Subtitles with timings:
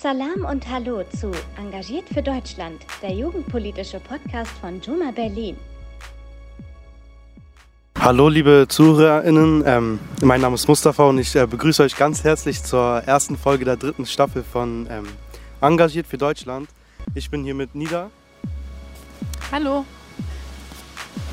[0.00, 5.58] Salam und Hallo zu Engagiert für Deutschland, der jugendpolitische Podcast von Juma Berlin.
[7.98, 12.62] Hallo liebe ZuhörerInnen, ähm, mein Name ist Mustafa und ich äh, begrüße euch ganz herzlich
[12.62, 15.06] zur ersten Folge der dritten Staffel von ähm,
[15.60, 16.70] Engagiert für Deutschland.
[17.14, 18.08] Ich bin hier mit Nida.
[19.52, 19.84] Hallo.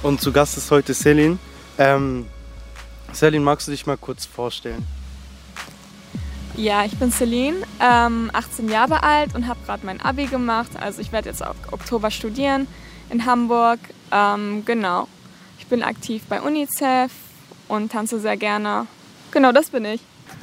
[0.04, 1.40] Und zu Gast ist heute Selin.
[1.78, 2.26] Ähm,
[3.14, 4.86] Selin, magst du dich mal kurz vorstellen?
[6.58, 10.72] Ja, ich bin Celine, ähm, 18 Jahre alt und habe gerade mein Abi gemacht.
[10.82, 12.68] Also ich werde jetzt ab Oktober studieren
[13.12, 13.78] in Hamburg.
[14.12, 15.08] Ähm, genau.
[15.60, 17.12] Ich bin aktiv bei UNICEF
[17.68, 18.88] und tanze sehr gerne.
[19.30, 20.02] Genau, das bin ich.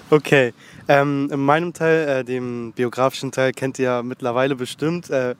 [0.08, 0.54] Okay.
[0.86, 5.10] Ähm, in meinem Teil, äh, dem biografischen Teil, kennt ihr ja mittlerweile bestimmt.
[5.10, 5.34] Äh,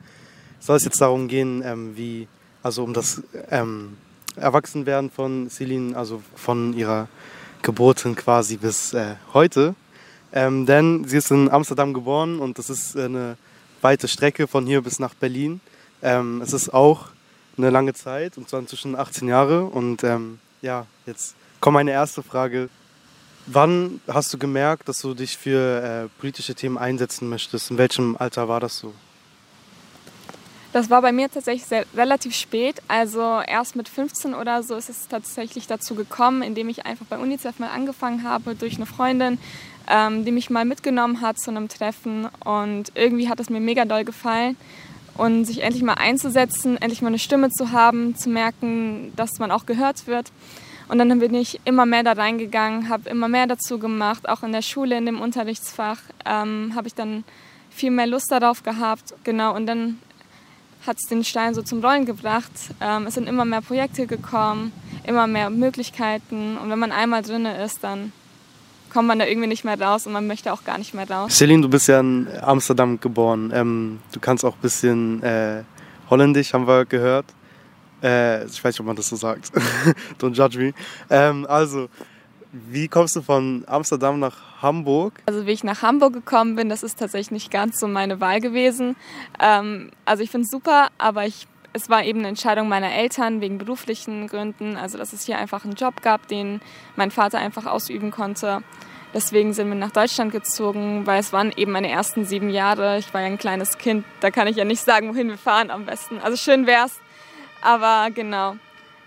[0.59, 2.27] soll es jetzt darum gehen, ähm, wie,
[2.65, 3.97] also um das ähm,
[4.35, 7.07] Erwachsenwerden von Celine, also von ihrer
[7.63, 9.77] Geburt quasi bis äh, heute.
[10.37, 13.37] Ähm, denn sie ist in Amsterdam geboren und das ist eine
[13.81, 15.61] weite Strecke von hier bis nach Berlin.
[16.03, 17.11] Ähm, es ist auch
[17.57, 19.65] eine lange Zeit, und zwar inzwischen 18 Jahre.
[19.67, 22.69] Und ähm, ja, jetzt kommt meine erste Frage.
[23.47, 27.71] Wann hast du gemerkt, dass du dich für äh, politische Themen einsetzen möchtest?
[27.71, 28.93] In welchem Alter war das so?
[30.75, 32.83] Das war bei mir tatsächlich sehr, relativ spät.
[32.89, 37.17] Also erst mit 15 oder so ist es tatsächlich dazu gekommen, indem ich einfach bei
[37.17, 39.39] UNICEF mal angefangen habe durch eine Freundin,
[39.89, 42.27] ähm, die mich mal mitgenommen hat zu einem Treffen.
[42.45, 44.57] Und irgendwie hat es mir mega doll gefallen.
[45.17, 49.53] Und sich endlich mal einzusetzen, endlich mal eine Stimme zu haben, zu merken, dass man
[49.53, 50.33] auch gehört wird.
[50.89, 54.51] Und dann bin ich immer mehr da reingegangen, habe immer mehr dazu gemacht, auch in
[54.51, 57.23] der Schule, in dem Unterrichtsfach ähm, habe ich dann
[57.71, 59.15] viel mehr Lust darauf gehabt.
[59.23, 60.01] Genau, und dann
[60.87, 62.51] hat es den Stein so zum Rollen gebracht.
[62.81, 64.73] Ähm, es sind immer mehr Projekte gekommen,
[65.05, 66.57] immer mehr Möglichkeiten.
[66.59, 68.13] Und wenn man einmal drin ist, dann
[68.93, 71.37] kommt man da irgendwie nicht mehr raus und man möchte auch gar nicht mehr raus.
[71.37, 73.51] Celine, du bist ja in Amsterdam geboren.
[73.53, 75.65] Ähm, du kannst auch ein bisschen äh,
[76.11, 77.27] Holländisch, haben wir gehört.
[78.03, 79.51] Äh, ich weiß nicht, ob man das so sagt.
[80.21, 80.73] Don't judge me.
[81.11, 81.89] Ähm, also,
[82.71, 85.15] wie kommst du von Amsterdam nach Hamburg?
[85.27, 88.41] Also wie ich nach Hamburg gekommen bin, das ist tatsächlich nicht ganz so meine Wahl
[88.41, 88.97] gewesen.
[89.41, 93.41] Ähm, also ich finde es super, aber ich es war eben eine Entscheidung meiner Eltern
[93.41, 96.61] wegen beruflichen Gründen, also dass es hier einfach einen Job gab, den
[96.95, 98.63] mein Vater einfach ausüben konnte.
[99.13, 102.99] Deswegen sind wir nach Deutschland gezogen, weil es waren eben meine ersten sieben Jahre.
[102.99, 105.73] Ich war ja ein kleines Kind, da kann ich ja nicht sagen, wohin wir fahren
[105.73, 106.19] am besten.
[106.21, 107.01] Also schön wär's,
[107.61, 108.55] aber genau.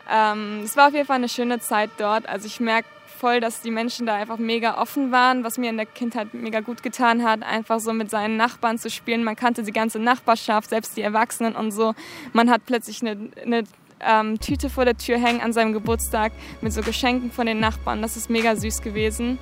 [0.09, 2.27] Ähm, es war auf jeden Fall eine schöne Zeit dort.
[2.27, 2.87] Also ich merke
[3.17, 6.59] voll, dass die Menschen da einfach mega offen waren, was mir in der Kindheit mega
[6.59, 9.23] gut getan hat, einfach so mit seinen Nachbarn zu spielen.
[9.23, 11.93] Man kannte die ganze Nachbarschaft, selbst die Erwachsenen und so.
[12.33, 13.63] Man hat plötzlich eine, eine
[13.99, 16.31] ähm, Tüte vor der Tür hängen an seinem Geburtstag
[16.61, 18.01] mit so Geschenken von den Nachbarn.
[18.01, 19.39] Das ist mega süß gewesen.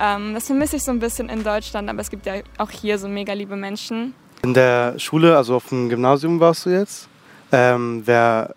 [0.00, 2.98] Ähm, das vermisse ich so ein bisschen in Deutschland, aber es gibt ja auch hier
[2.98, 4.14] so mega liebe Menschen.
[4.42, 7.08] In der Schule, also auf dem Gymnasium warst du jetzt.
[7.52, 8.54] Ähm, wer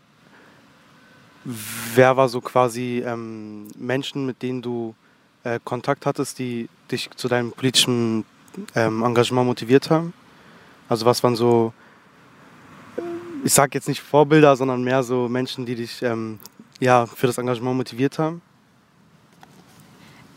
[1.50, 4.94] Wer war so quasi ähm, Menschen, mit denen du
[5.46, 8.26] äh, Kontakt hattest, die dich zu deinem politischen
[8.76, 10.12] ähm, Engagement motiviert haben?
[10.90, 11.72] Also was waren so,
[13.46, 16.38] ich sag jetzt nicht Vorbilder, sondern mehr so Menschen, die dich ähm,
[16.82, 18.42] ja, für das Engagement motiviert haben?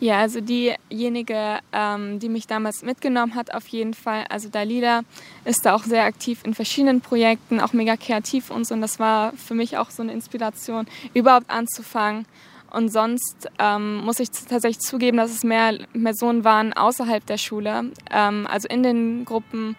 [0.00, 5.02] Ja, also diejenige, ähm, die mich damals mitgenommen hat, auf jeden Fall, also Dalila,
[5.44, 8.74] ist da auch sehr aktiv in verschiedenen Projekten, auch mega kreativ und so.
[8.74, 12.24] Und das war für mich auch so eine Inspiration, überhaupt anzufangen.
[12.70, 17.90] Und sonst ähm, muss ich tatsächlich zugeben, dass es mehr Personen waren außerhalb der Schule.
[18.10, 19.76] Ähm, also in den Gruppen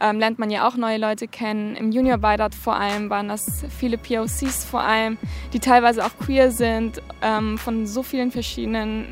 [0.00, 1.74] ähm, lernt man ja auch neue Leute kennen.
[1.74, 5.18] Im Juniorbeirat vor allem waren das viele POCs vor allem,
[5.52, 9.06] die teilweise auch queer sind, ähm, von so vielen verschiedenen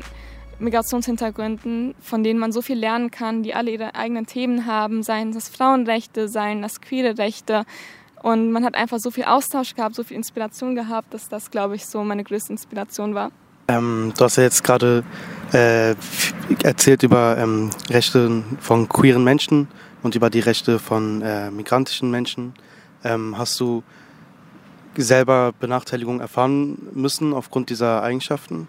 [0.63, 5.31] Migrationshintergründen, von denen man so viel lernen kann, die alle ihre eigenen Themen haben, seien
[5.31, 7.65] das Frauenrechte, seien das queere Rechte.
[8.21, 11.75] Und man hat einfach so viel Austausch gehabt, so viel Inspiration gehabt, dass das, glaube
[11.75, 13.31] ich, so meine größte Inspiration war.
[13.67, 15.03] Ähm, du hast ja jetzt gerade
[15.53, 15.95] äh,
[16.63, 19.67] erzählt über ähm, Rechte von queeren Menschen
[20.01, 22.53] und über die Rechte von äh, migrantischen Menschen.
[23.03, 23.83] Ähm, hast du
[24.95, 28.67] selber Benachteiligung erfahren müssen aufgrund dieser Eigenschaften?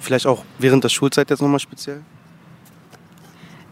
[0.00, 2.02] Vielleicht auch während der Schulzeit jetzt nochmal speziell?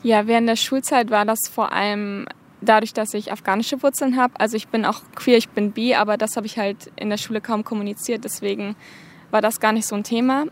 [0.02, 2.26] Ja, während der Schulzeit war das vor allem
[2.60, 4.34] dadurch, dass ich afghanische Wurzeln habe.
[4.38, 7.16] Also ich bin auch queer, ich bin bi, aber das habe ich halt in der
[7.16, 8.24] Schule kaum kommuniziert.
[8.24, 8.76] Deswegen
[9.30, 10.44] war das gar nicht so ein Thema.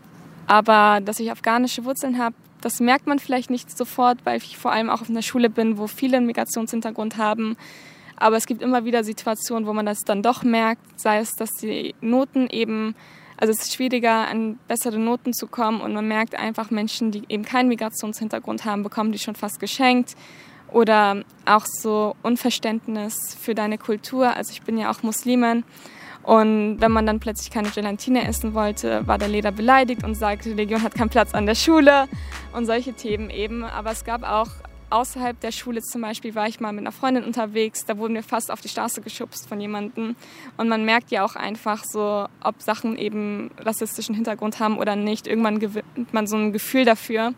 [0.47, 4.71] Aber dass ich afghanische Wurzeln habe, das merkt man vielleicht nicht sofort, weil ich vor
[4.71, 7.57] allem auch auf einer Schule bin, wo viele einen Migrationshintergrund haben.
[8.17, 11.49] Aber es gibt immer wieder Situationen, wo man das dann doch merkt, sei es, dass
[11.53, 12.95] die Noten eben
[13.41, 17.23] also es ist schwieriger, an bessere Noten zu kommen und man merkt einfach, Menschen, die
[17.27, 20.15] eben keinen Migrationshintergrund haben, bekommen die schon fast geschenkt.
[20.71, 24.37] Oder auch so Unverständnis für deine Kultur.
[24.37, 25.63] Also ich bin ja auch Muslimin.
[26.23, 30.51] Und wenn man dann plötzlich keine Gelatine essen wollte, war der Lehrer beleidigt und sagte,
[30.51, 32.07] Religion hat keinen Platz an der Schule
[32.53, 33.63] und solche Themen eben.
[33.63, 34.49] Aber es gab auch
[34.91, 38.23] außerhalb der Schule zum Beispiel war ich mal mit einer Freundin unterwegs, da wurden wir
[38.23, 40.15] fast auf die Straße geschubst von jemandem.
[40.57, 45.27] Und man merkt ja auch einfach so, ob Sachen eben rassistischen Hintergrund haben oder nicht.
[45.27, 47.33] Irgendwann gewinnt man so ein Gefühl dafür,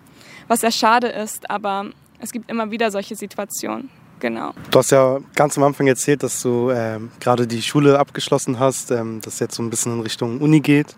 [0.48, 1.88] was sehr schade ist, aber
[2.20, 3.90] es gibt immer wieder solche Situationen.
[4.20, 4.54] Genau.
[4.72, 8.90] Du hast ja ganz am Anfang erzählt, dass du äh, gerade die Schule abgeschlossen hast,
[8.90, 10.96] ähm, dass jetzt so ein bisschen in Richtung Uni geht.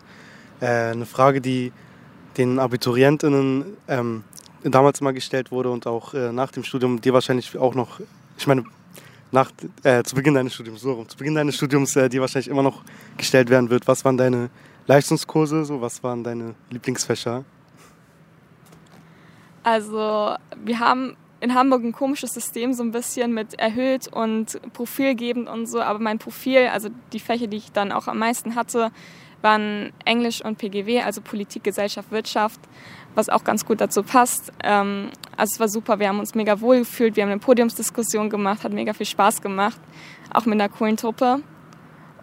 [0.62, 1.72] Äh, eine Frage, die
[2.38, 4.24] den AbiturientInnen ähm,
[4.72, 8.00] damals mal gestellt wurde und auch äh, nach dem Studium dir wahrscheinlich auch noch,
[8.38, 8.64] ich meine,
[9.32, 9.52] nach,
[9.84, 12.84] äh, zu Beginn deines Studiums, so zu Beginn deines Studiums äh, dir wahrscheinlich immer noch
[13.18, 13.88] gestellt werden wird.
[13.88, 14.50] Was waren deine
[14.88, 17.44] Leistungskurse, so was waren deine Lieblingsfächer?
[19.64, 25.50] Also wir haben in Hamburg ein komisches System, so ein bisschen mit erhöht und profilgebend
[25.50, 28.92] und so, aber mein Profil, also die Fächer, die ich dann auch am meisten hatte,
[29.42, 32.60] waren Englisch und PGW, also Politik, Gesellschaft, Wirtschaft
[33.16, 34.52] was auch ganz gut dazu passt.
[34.64, 38.30] Ähm, also es war super, wir haben uns mega wohl gefühlt, wir haben eine Podiumsdiskussion
[38.30, 39.80] gemacht, hat mega viel Spaß gemacht,
[40.34, 41.42] auch mit einer coolen Truppe.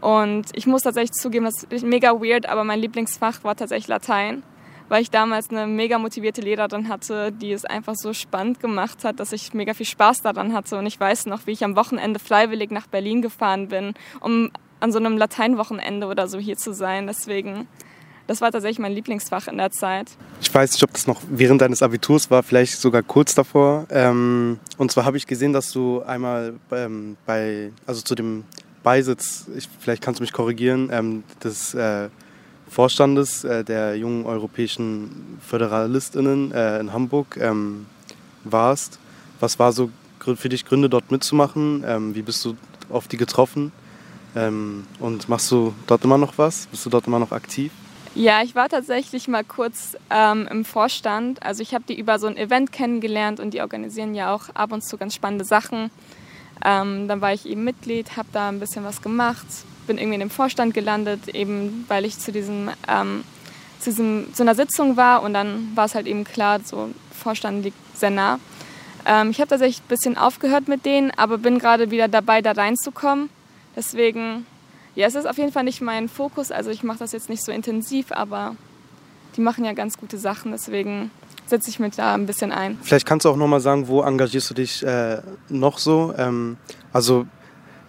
[0.01, 4.43] Und ich muss tatsächlich zugeben, das ist mega weird, aber mein Lieblingsfach war tatsächlich Latein,
[4.89, 9.21] weil ich damals eine mega motivierte Lehrerin hatte, die es einfach so spannend gemacht hat,
[9.21, 10.77] dass ich mega viel Spaß daran hatte.
[10.77, 14.51] Und ich weiß noch, wie ich am Wochenende freiwillig nach Berlin gefahren bin, um
[14.81, 17.07] an so einem Lateinwochenende oder so hier zu sein.
[17.07, 17.69] Deswegen
[18.33, 20.11] das war tatsächlich mein Lieblingsfach in der Zeit.
[20.41, 23.87] Ich weiß nicht, ob das noch während deines Abiturs war, vielleicht sogar kurz davor.
[23.91, 28.45] Ähm, und zwar habe ich gesehen, dass du einmal ähm, bei, also zu dem
[28.83, 32.09] Beisitz, ich, vielleicht kannst du mich korrigieren, ähm, des äh,
[32.71, 37.39] Vorstandes äh, der jungen europäischen FöderalistInnen äh, in Hamburg
[38.45, 38.99] warst.
[39.41, 39.91] Was war so
[40.37, 42.15] für dich Gründe, dort mitzumachen?
[42.15, 42.57] Wie bist du
[42.89, 43.73] auf die getroffen?
[44.35, 46.67] Und machst du dort immer noch was?
[46.69, 47.73] Bist du dort immer noch aktiv?
[48.15, 51.43] Ja, ich war tatsächlich mal kurz ähm, im Vorstand.
[51.43, 54.73] Also ich habe die über so ein Event kennengelernt und die organisieren ja auch ab
[54.73, 55.91] und zu ganz spannende Sachen.
[56.63, 59.47] Ähm, dann war ich eben Mitglied, habe da ein bisschen was gemacht,
[59.87, 63.25] bin irgendwie in dem Vorstand gelandet, eben weil ich zu diesem, ähm,
[63.81, 67.65] zu, diesem zu einer Sitzung war und dann war es halt eben klar, so Vorstand
[67.65, 68.39] liegt sehr nah.
[69.07, 72.53] Ähm, ich habe tatsächlich ein bisschen aufgehört mit denen, aber bin gerade wieder dabei, da
[72.53, 73.31] reinzukommen.
[73.75, 74.47] Deswegen
[74.95, 76.51] ja, es ist auf jeden Fall nicht mein Fokus.
[76.51, 78.57] Also ich mache das jetzt nicht so intensiv, aber
[79.37, 80.53] die machen ja ganz gute Sachen.
[80.53, 81.11] Deswegen
[81.47, 82.79] setze ich mich da ein bisschen ein.
[82.83, 86.15] Vielleicht kannst du auch nochmal sagen, wo engagierst du dich äh, noch so?
[86.17, 86.57] Ähm,
[86.93, 87.27] also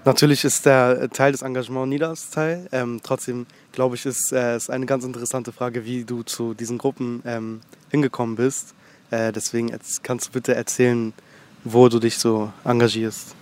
[0.05, 2.67] natürlich ist der Teil des Engagements nie das Teil.
[2.71, 6.77] Ähm, trotzdem glaube ich, ist es äh, eine ganz interessante Frage, wie du zu diesen
[6.77, 7.61] Gruppen ähm,
[7.91, 8.73] hingekommen bist.
[9.11, 11.13] Äh, deswegen jetzt kannst du bitte erzählen,
[11.65, 13.35] wo du dich so engagierst.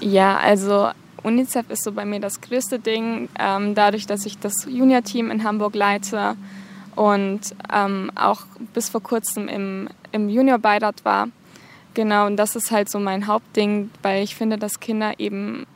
[0.00, 0.90] Ja, also
[1.22, 5.44] UNICEF ist so bei mir das größte Ding, ähm, dadurch, dass ich das Junior-Team in
[5.44, 6.36] Hamburg leite
[6.96, 7.40] und
[7.72, 8.42] ähm, auch
[8.74, 11.28] bis vor kurzem im, im Junior-Beirat war.
[11.94, 15.66] Genau, und das ist halt so mein Hauptding, weil ich finde, dass Kinder eben,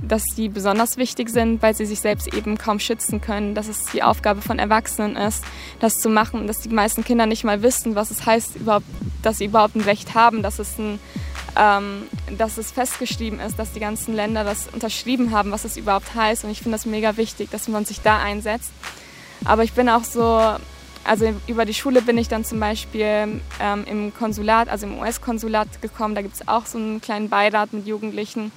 [0.00, 3.86] dass sie besonders wichtig sind, weil sie sich selbst eben kaum schützen können, dass es
[3.86, 5.44] die Aufgabe von Erwachsenen ist,
[5.80, 8.86] das zu machen, dass die meisten Kinder nicht mal wissen, was es heißt, überhaupt,
[9.22, 11.00] dass sie überhaupt ein Recht haben, dass es ein
[11.56, 12.06] ähm,
[12.38, 16.44] dass es festgeschrieben ist, dass die ganzen Länder das unterschrieben haben, was es überhaupt heißt.
[16.44, 18.72] Und ich finde das mega wichtig, dass man sich da einsetzt.
[19.44, 20.40] Aber ich bin auch so,
[21.04, 25.82] also über die Schule bin ich dann zum Beispiel ähm, im Konsulat, also im US-Konsulat
[25.82, 26.14] gekommen.
[26.14, 28.52] Da gibt es auch so einen kleinen Beirat mit Jugendlichen.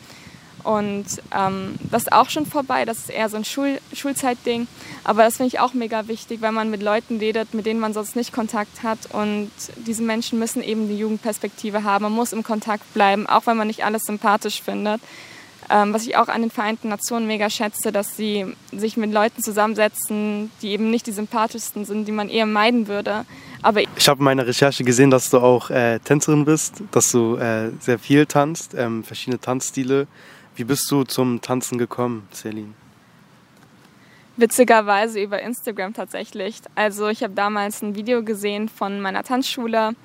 [0.66, 4.68] Und ähm, das ist auch schon vorbei, das ist eher so ein Schul Schulzeitding.
[5.04, 7.94] Aber das finde ich auch mega wichtig, weil man mit Leuten redet, mit denen man
[7.94, 8.98] sonst nicht Kontakt hat.
[9.14, 9.52] Und
[9.86, 12.04] diese Menschen müssen eben die Jugendperspektive haben.
[12.04, 15.02] Man muss im Kontakt bleiben, auch wenn man nicht alles sympathisch findet.
[15.70, 19.42] Ähm, was ich auch an den Vereinten Nationen mega schätze, dass sie sich mit Leuten
[19.42, 23.26] zusammensetzen, die eben nicht die sympathischsten sind, die man eher meiden würde.
[23.62, 27.36] Aber ich habe in meiner Recherche gesehen, dass du auch äh, Tänzerin bist, dass du
[27.38, 30.08] äh, sehr viel tanzt, ähm, verschiedene Tanzstile.
[30.56, 32.74] Wie bist du zum Tanzen gekommen, Celine?
[34.38, 36.62] Witzigerweise über Instagram tatsächlich.
[36.76, 39.96] Also ich habe damals ein Video gesehen von meiner Tanzschule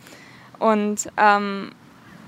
[0.58, 1.70] und ähm,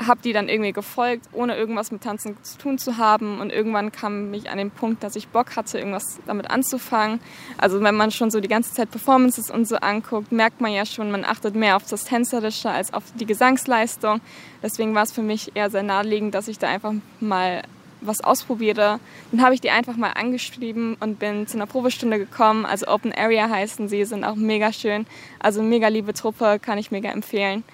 [0.06, 3.40] habe die dann irgendwie gefolgt, ohne irgendwas mit Tanzen zu tun zu haben.
[3.40, 7.20] Und irgendwann kam ich an den Punkt, dass ich Bock hatte, irgendwas damit anzufangen.
[7.58, 10.86] Also wenn man schon so die ganze Zeit Performances und so anguckt, merkt man ja
[10.86, 14.20] schon, man achtet mehr auf das Tänzerische als auf die Gesangsleistung.
[14.62, 17.62] Deswegen war es für mich eher sehr naheliegend, dass ich da einfach mal
[18.02, 22.66] was ausprobiere, dann habe ich die einfach mal angeschrieben und bin zu einer Probestunde gekommen.
[22.66, 25.06] Also Open Area heißen sie, sind auch mega schön.
[25.38, 27.64] Also mega liebe Truppe, kann ich mega empfehlen.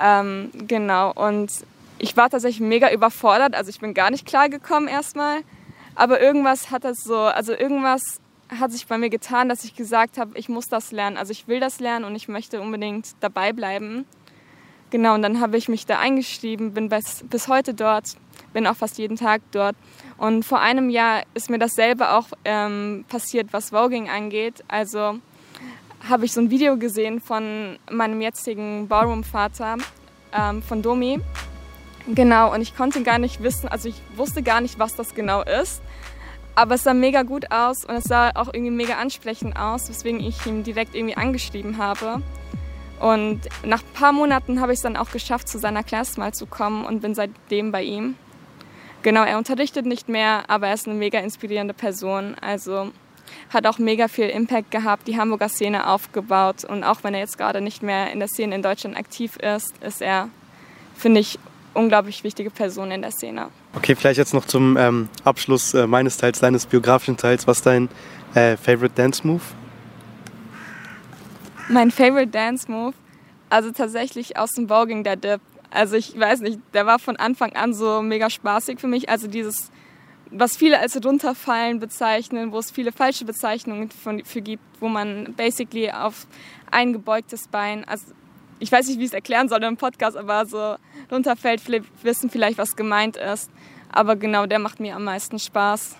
[0.00, 1.50] Ähm, genau, und
[1.98, 5.40] ich war tatsächlich mega überfordert, also ich bin gar nicht klar gekommen erstmal.
[5.94, 8.20] Aber irgendwas hat das so, also irgendwas
[8.60, 11.16] hat sich bei mir getan, dass ich gesagt habe, ich muss das lernen.
[11.16, 14.04] Also ich will das lernen und ich möchte unbedingt dabei bleiben.
[14.90, 18.16] Genau, und dann habe ich mich da eingeschrieben, bin bis, bis heute dort,
[18.54, 19.76] bin auch fast jeden Tag dort.
[20.16, 24.64] Und vor einem Jahr ist mir dasselbe auch ähm, passiert, was Voging angeht.
[24.68, 25.18] Also
[26.08, 29.76] habe ich so ein Video gesehen von meinem jetzigen Ballroom-Vater,
[30.32, 31.20] ähm, von Domi.
[32.06, 35.42] Genau, und ich konnte gar nicht wissen, also ich wusste gar nicht, was das genau
[35.42, 35.82] ist.
[36.54, 40.20] Aber es sah mega gut aus und es sah auch irgendwie mega ansprechend aus, weswegen
[40.20, 42.22] ich ihn direkt irgendwie angeschrieben habe.
[43.00, 46.32] Und nach ein paar Monaten habe ich es dann auch geschafft, zu seiner Klasse mal
[46.32, 48.14] zu kommen und bin seitdem bei ihm.
[49.04, 52.34] Genau, er unterrichtet nicht mehr, aber er ist eine mega inspirierende Person.
[52.40, 52.90] Also
[53.52, 56.64] hat auch mega viel Impact gehabt, die Hamburger Szene aufgebaut.
[56.64, 59.76] Und auch wenn er jetzt gerade nicht mehr in der Szene in Deutschland aktiv ist,
[59.82, 60.30] ist er,
[60.96, 61.38] finde ich,
[61.74, 63.50] unglaublich wichtige Person in der Szene.
[63.74, 67.46] Okay, vielleicht jetzt noch zum ähm, Abschluss äh, meines Teils, deines biografischen Teils.
[67.46, 67.90] Was ist dein
[68.34, 69.42] äh, Favorite Dance Move?
[71.68, 72.94] Mein Favorite Dance Move?
[73.50, 75.42] Also tatsächlich aus dem Voguing der Dip.
[75.74, 79.08] Also ich weiß nicht, der war von Anfang an so mega spaßig für mich.
[79.08, 79.72] Also dieses,
[80.30, 85.90] was viele als runterfallen bezeichnen, wo es viele falsche Bezeichnungen für gibt, wo man basically
[85.90, 86.28] auf
[86.70, 88.12] ein gebeugtes Bein, also
[88.60, 90.76] ich weiß nicht, wie ich es erklären soll im Podcast, aber so
[91.10, 91.60] runterfällt,
[92.02, 93.50] wissen vielleicht, was gemeint ist.
[93.90, 95.96] Aber genau der macht mir am meisten Spaß.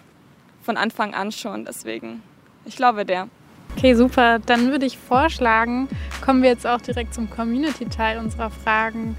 [0.63, 2.23] Von Anfang an schon, deswegen.
[2.65, 3.29] Ich glaube der.
[3.77, 4.39] Okay, super.
[4.39, 5.89] Dann würde ich vorschlagen,
[6.25, 9.17] kommen wir jetzt auch direkt zum Community-Teil unserer Fragen.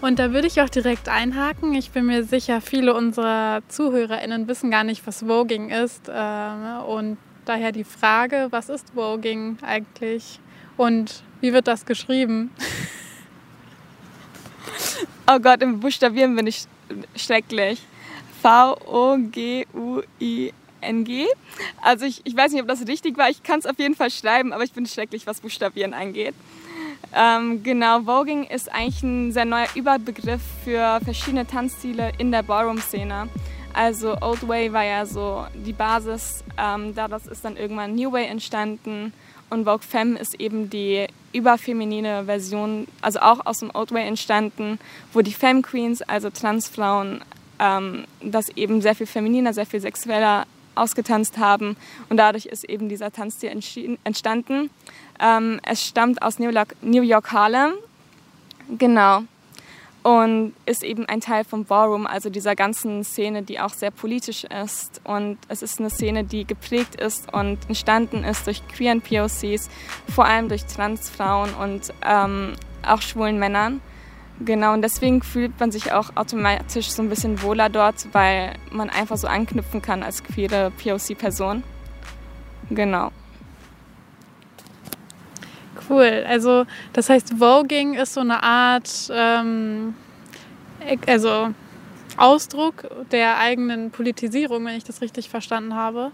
[0.00, 1.74] Und da würde ich auch direkt einhaken.
[1.74, 6.08] Ich bin mir sicher, viele unserer ZuhörerInnen wissen gar nicht, was Voging ist.
[6.08, 10.38] Ähm, und daher die Frage, was ist Voging eigentlich?
[10.76, 12.50] Und wie wird das geschrieben?
[15.30, 16.64] Oh Gott, im Buchstabieren bin ich
[17.14, 17.82] schrecklich.
[18.40, 19.66] V-O-G-U-I-N-G.
[21.82, 23.28] Also ich, ich weiß nicht, ob das richtig war.
[23.28, 26.34] Ich kann es auf jeden Fall schreiben, aber ich bin schrecklich, was Buchstabieren angeht.
[27.14, 33.28] Ähm, genau, Voging ist eigentlich ein sehr neuer Überbegriff für verschiedene Tanzstile in der Ballroom-Szene.
[33.72, 38.26] Also Old Way war ja so die Basis, ähm, daraus ist dann irgendwann New Way
[38.26, 39.12] entstanden
[39.50, 44.78] und Vogue Femme ist eben die überfeminine Version, also auch aus dem Old Way entstanden,
[45.12, 47.20] wo die Femme Queens, also Transfrauen,
[47.58, 50.44] ähm, das eben sehr viel femininer, sehr viel sexueller
[50.78, 51.76] ausgetanzt haben.
[52.08, 53.50] Und dadurch ist eben dieser Tanzstil
[54.04, 54.70] entstanden.
[55.20, 57.72] Ähm, es stammt aus New York, New York Harlem.
[58.78, 59.22] Genau
[60.08, 64.44] und ist eben ein Teil vom Ballroom, also dieser ganzen Szene, die auch sehr politisch
[64.44, 65.00] ist.
[65.04, 69.68] Und es ist eine Szene, die geprägt ist und entstanden ist durch queeren POCs,
[70.14, 72.54] vor allem durch Transfrauen und ähm,
[72.86, 73.80] auch schwulen Männern.
[74.40, 78.88] Genau, und deswegen fühlt man sich auch automatisch so ein bisschen wohler dort, weil man
[78.88, 81.64] einfach so anknüpfen kann als queere POC-Person.
[82.70, 83.10] Genau.
[85.88, 86.24] Cool.
[86.28, 89.94] Also das heißt, Voging ist so eine Art, ähm,
[91.06, 91.48] also
[92.16, 96.12] Ausdruck der eigenen Politisierung, wenn ich das richtig verstanden habe.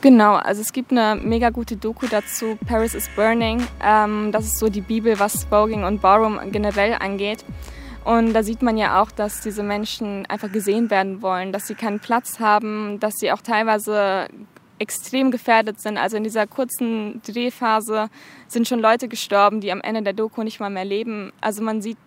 [0.00, 3.66] Genau, also es gibt eine mega gute Doku dazu, Paris is Burning.
[3.82, 7.44] Ähm, das ist so die Bibel, was Voging und Ballroom generell angeht.
[8.04, 11.74] Und da sieht man ja auch, dass diese Menschen einfach gesehen werden wollen, dass sie
[11.74, 14.28] keinen Platz haben, dass sie auch teilweise
[14.78, 15.98] extrem gefährdet sind.
[15.98, 18.08] Also in dieser kurzen Drehphase
[18.46, 21.32] sind schon Leute gestorben, die am Ende der Doku nicht mal mehr leben.
[21.40, 21.98] Also man sieht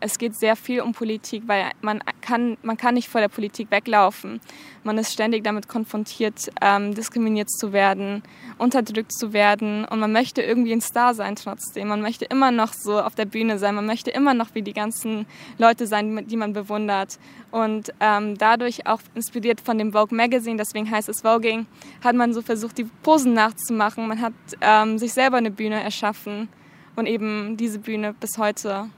[0.00, 3.70] es geht sehr viel um Politik, weil man kann, man kann nicht vor der Politik
[3.70, 4.40] weglaufen.
[4.84, 8.22] Man ist ständig damit konfrontiert, ähm, diskriminiert zu werden,
[8.58, 11.88] unterdrückt zu werden und man möchte irgendwie ein Star sein trotzdem.
[11.88, 14.72] Man möchte immer noch so auf der Bühne sein, man möchte immer noch wie die
[14.72, 15.26] ganzen
[15.58, 17.18] Leute sein, die man bewundert.
[17.50, 21.66] Und ähm, dadurch auch inspiriert von dem Vogue Magazine, deswegen heißt es Voging,
[22.04, 24.06] hat man so versucht, die Posen nachzumachen.
[24.06, 26.48] Man hat ähm, sich selber eine Bühne erschaffen
[26.96, 28.90] und eben diese Bühne bis heute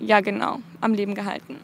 [0.00, 1.56] ja genau, am Leben gehalten.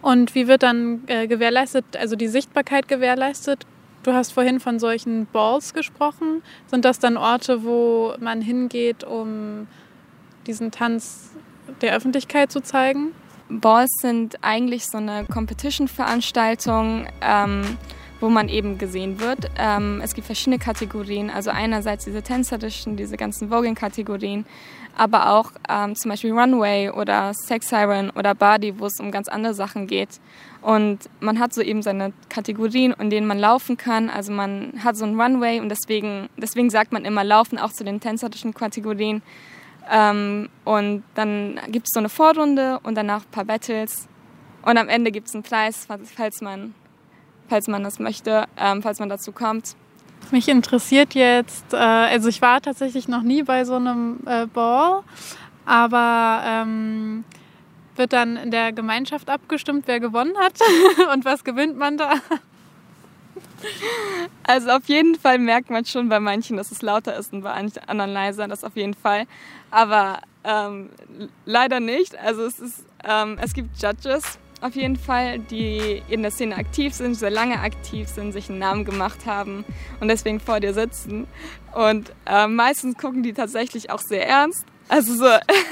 [0.00, 3.66] Und wie wird dann äh, gewährleistet, also die Sichtbarkeit gewährleistet?
[4.02, 6.42] Du hast vorhin von solchen Balls gesprochen.
[6.66, 9.66] Sind das dann Orte, wo man hingeht, um
[10.46, 11.30] diesen Tanz
[11.80, 13.14] der Öffentlichkeit zu zeigen?
[13.48, 17.78] Balls sind eigentlich so eine Competition-Veranstaltung, ähm,
[18.20, 19.50] wo man eben gesehen wird.
[19.58, 24.46] Ähm, es gibt verschiedene Kategorien, also einerseits diese tänzerischen, diese ganzen Voging-Kategorien,
[24.96, 29.28] aber auch ähm, zum Beispiel Runway oder Sex Siren oder Body, wo es um ganz
[29.28, 30.20] andere Sachen geht.
[30.62, 34.08] Und man hat so eben seine Kategorien, in denen man laufen kann.
[34.08, 37.84] Also man hat so ein Runway und deswegen, deswegen sagt man immer Laufen auch zu
[37.84, 39.22] den tänzerischen Kategorien.
[39.90, 44.08] Ähm, und dann gibt es so eine Vorrunde und danach ein paar Battles.
[44.62, 46.74] Und am Ende gibt es einen Preis, falls man,
[47.48, 49.76] falls man das möchte, ähm, falls man dazu kommt.
[50.30, 55.02] Mich interessiert jetzt, äh, also ich war tatsächlich noch nie bei so einem äh, Ball,
[55.66, 57.24] aber ähm,
[57.96, 60.54] wird dann in der Gemeinschaft abgestimmt, wer gewonnen hat
[61.12, 62.14] und was gewinnt man da?
[64.42, 67.50] Also auf jeden Fall merkt man schon bei manchen, dass es lauter ist und bei
[67.50, 69.26] anderen leiser, das auf jeden Fall.
[69.70, 70.90] Aber ähm,
[71.46, 72.16] leider nicht.
[72.18, 76.94] Also es, ist, ähm, es gibt Judges auf jeden Fall, die in der Szene aktiv
[76.94, 79.62] sind, sehr lange aktiv sind, sich einen Namen gemacht haben
[80.00, 81.26] und deswegen vor dir sitzen.
[81.74, 84.64] Und äh, meistens gucken die tatsächlich auch sehr ernst.
[84.88, 85.26] Also so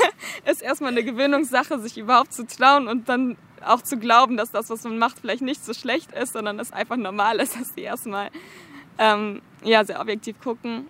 [0.51, 4.69] ist erstmal eine Gewöhnungssache, sich überhaupt zu trauen und dann auch zu glauben, dass das,
[4.69, 7.83] was man macht, vielleicht nicht so schlecht ist, sondern es einfach normal ist, dass die
[7.83, 8.29] erstmal
[8.99, 10.87] ähm, ja, sehr objektiv gucken.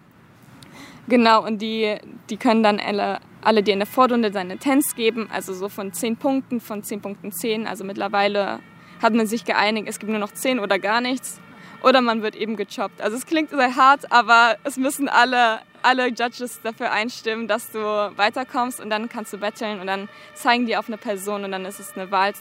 [1.06, 1.98] Genau, und die,
[2.30, 5.92] die können dann alle, alle dir in der Vorrunde seine Tens geben, also so von
[5.92, 7.66] 10 Punkten, von 10 Punkten 10.
[7.66, 8.60] Also mittlerweile
[9.02, 11.40] hat man sich geeinigt, es gibt nur noch 10 oder gar nichts.
[11.82, 13.00] Oder man wird eben gechoppt.
[13.00, 17.78] Also es klingt sehr hart, aber es müssen alle, alle Judges dafür einstimmen, dass du
[17.80, 21.64] weiterkommst und dann kannst du betteln und dann zeigen die auf eine Person und dann
[21.64, 22.34] ist es eine Wahl,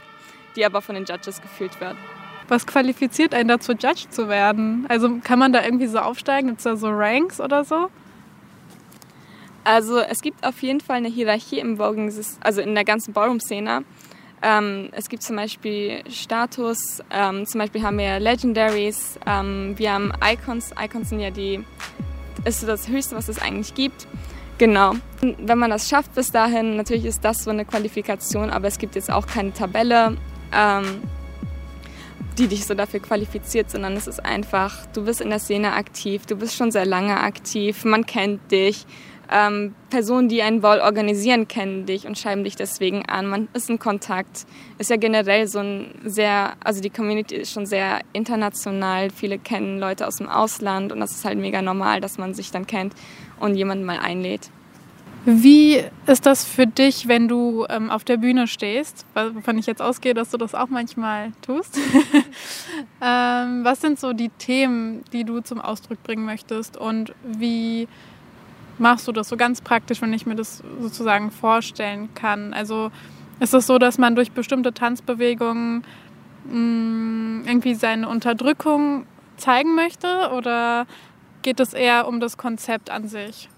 [0.55, 1.96] die aber von den Judges gefühlt wird.
[2.50, 4.86] Was qualifiziert einen dazu, Judge zu werden?
[4.89, 6.50] Also kann man da irgendwie so aufsteigen?
[6.50, 7.89] Gibt es da so Ranks oder so?
[9.63, 13.83] Also es gibt auf jeden Fall eine Hierarchie im Voguing, also in der ganzen Ballroom-Szene.
[14.43, 20.11] Ähm, es gibt zum Beispiel Status, ähm, zum Beispiel haben wir Legendaries, ähm, wir haben
[20.23, 20.71] Icons.
[20.83, 21.63] Icons sind ja die,
[22.45, 24.07] ist so das Höchste, was es eigentlich gibt.
[24.57, 24.93] Genau.
[25.21, 28.95] Wenn man das schafft bis dahin, natürlich ist das so eine Qualifikation, aber es gibt
[28.95, 30.17] jetzt auch keine Tabelle,
[30.53, 31.01] ähm,
[32.37, 36.25] die dich so dafür qualifiziert, sondern es ist einfach, du bist in der Szene aktiv,
[36.25, 38.85] du bist schon sehr lange aktiv, man kennt dich
[39.31, 43.27] ähm, Personen, die einen Ball organisieren, kennen dich und schreiben dich deswegen an.
[43.27, 44.45] Man ist in Kontakt.
[44.77, 49.09] Ist ja generell so ein sehr, also die Community ist schon sehr international.
[49.09, 52.51] Viele kennen Leute aus dem Ausland und das ist halt mega normal, dass man sich
[52.51, 52.94] dann kennt
[53.39, 54.51] und jemanden mal einlädt.
[55.24, 59.05] Wie ist das für dich, wenn du ähm, auf der Bühne stehst?
[59.13, 61.77] Wovon ich jetzt ausgehe, dass du das auch manchmal tust.
[63.01, 67.87] ähm, was sind so die Themen, die du zum Ausdruck bringen möchtest und wie
[68.77, 72.53] machst du das so ganz praktisch, wenn ich mir das sozusagen vorstellen kann?
[72.53, 72.92] Also
[73.40, 75.84] ist es so, dass man durch bestimmte Tanzbewegungen
[76.46, 79.05] mh, mm, irgendwie seine Unterdrückung
[79.38, 80.86] zeigen möchte oder
[81.42, 83.50] geht es eher um das Konzept an sich?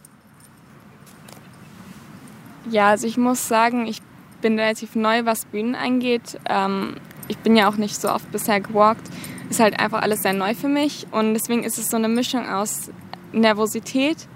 [2.70, 4.02] Ja, also ich muss sagen, ich
[4.42, 6.40] bin relativ neu, was Bühnen angeht.
[6.50, 6.96] Ähm,
[7.28, 9.10] ich bin ja auch nicht so oft bisher gewalkt.
[9.50, 12.48] Ist halt einfach alles sehr neu für mich und deswegen ist es so eine Mischung
[12.48, 12.90] aus
[13.34, 14.28] Nervosität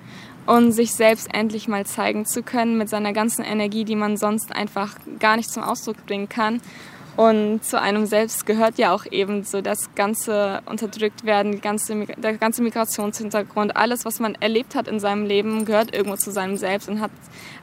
[0.48, 4.56] und sich selbst endlich mal zeigen zu können mit seiner ganzen Energie, die man sonst
[4.56, 6.62] einfach gar nicht zum Ausdruck bringen kann.
[7.18, 12.38] Und zu einem selbst gehört ja auch eben so das ganze unterdrückt werden, ganze, der
[12.38, 16.88] ganze Migrationshintergrund, alles, was man erlebt hat in seinem Leben, gehört irgendwo zu seinem Selbst
[16.88, 17.12] und hat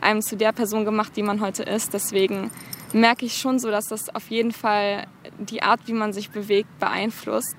[0.01, 1.95] einem zu der Person gemacht, die man heute ist.
[1.95, 2.51] Deswegen
[2.93, 5.07] merke ich schon so, dass das auf jeden Fall
[5.39, 7.57] die Art, wie man sich bewegt, beeinflusst.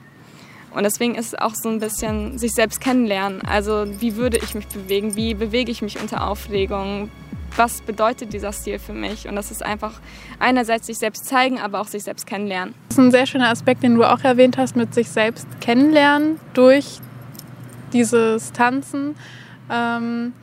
[0.75, 3.41] Und deswegen ist es auch so ein bisschen sich selbst kennenlernen.
[3.43, 5.15] Also wie würde ich mich bewegen?
[5.15, 7.09] Wie bewege ich mich unter Aufregung?
[7.55, 9.29] Was bedeutet dieser Stil für mich?
[9.29, 10.01] Und das ist einfach
[10.38, 12.75] einerseits sich selbst zeigen, aber auch sich selbst kennenlernen.
[12.89, 16.41] Das ist ein sehr schöner Aspekt, den du auch erwähnt hast, mit sich selbst kennenlernen
[16.53, 16.99] durch
[17.93, 19.15] dieses Tanzen.
[19.71, 20.33] Ähm,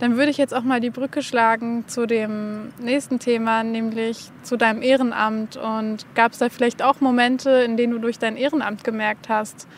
[0.00, 4.56] dann würde ich jetzt auch mal die Brücke schlagen zu dem nächsten Thema, nämlich zu
[4.56, 5.56] deinem Ehrenamt.
[5.56, 9.68] Und gab es da vielleicht auch Momente, in denen du durch dein Ehrenamt gemerkt hast,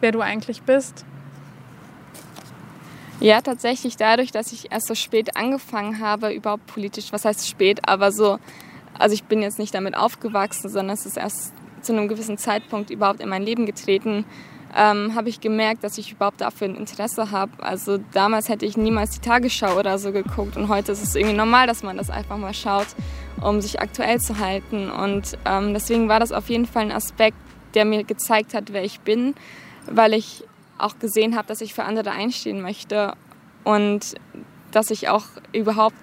[0.00, 1.04] wer du eigentlich bist?
[3.20, 7.80] Ja, tatsächlich dadurch, dass ich erst so spät angefangen habe, überhaupt politisch, was heißt spät,
[7.88, 8.38] aber so,
[8.96, 12.90] also ich bin jetzt nicht damit aufgewachsen, sondern es ist erst zu einem gewissen Zeitpunkt
[12.90, 14.24] überhaupt in mein Leben getreten,
[14.76, 17.52] ähm, habe ich gemerkt, dass ich überhaupt dafür ein Interesse habe.
[17.62, 21.36] Also damals hätte ich niemals die Tagesschau oder so geguckt und heute ist es irgendwie
[21.36, 22.88] normal, dass man das einfach mal schaut,
[23.40, 24.90] um sich aktuell zu halten.
[24.90, 27.36] Und ähm, deswegen war das auf jeden Fall ein Aspekt,
[27.74, 29.34] der mir gezeigt hat, wer ich bin,
[29.86, 30.44] weil ich
[30.78, 33.14] auch gesehen habe, dass ich für andere einstehen möchte
[33.64, 34.14] und
[34.70, 35.96] dass ich auch überhaupt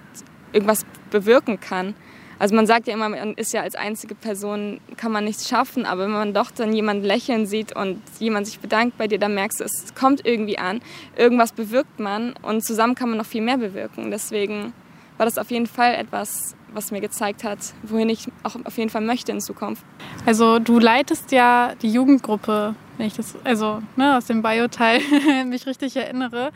[0.52, 1.94] irgendwas bewirken kann.
[2.38, 5.86] Also man sagt ja immer, man ist ja als einzige Person, kann man nichts schaffen,
[5.86, 9.34] aber wenn man doch dann jemanden lächeln sieht und jemand sich bedankt bei dir, dann
[9.34, 10.80] merkst du, es kommt irgendwie an,
[11.16, 14.10] irgendwas bewirkt man und zusammen kann man noch viel mehr bewirken.
[14.10, 14.74] Deswegen
[15.16, 18.90] war das auf jeden Fall etwas, was mir gezeigt hat, wohin ich auch auf jeden
[18.90, 19.82] Fall möchte in Zukunft.
[20.26, 25.00] Also du leitest ja die Jugendgruppe, wenn ich das also ne, aus dem Bio-Teil
[25.46, 26.52] mich richtig erinnere.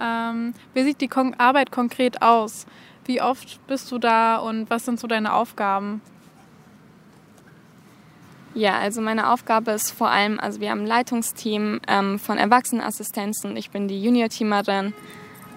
[0.00, 2.66] Ähm, wie sieht die Kon Arbeit konkret aus?
[3.04, 6.00] Wie oft bist du da und was sind so deine Aufgaben?
[8.54, 13.56] Ja, also meine Aufgabe ist vor allem, also wir haben ein Leitungsteam ähm, von Erwachsenenassistenzen.
[13.56, 14.92] Ich bin die Junior-Teamerin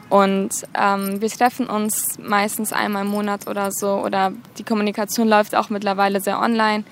[0.10, 5.56] und ähm, wir treffen uns meistens einmal im Monat oder so oder die Kommunikation läuft
[5.56, 6.86] auch mittlerweile sehr online,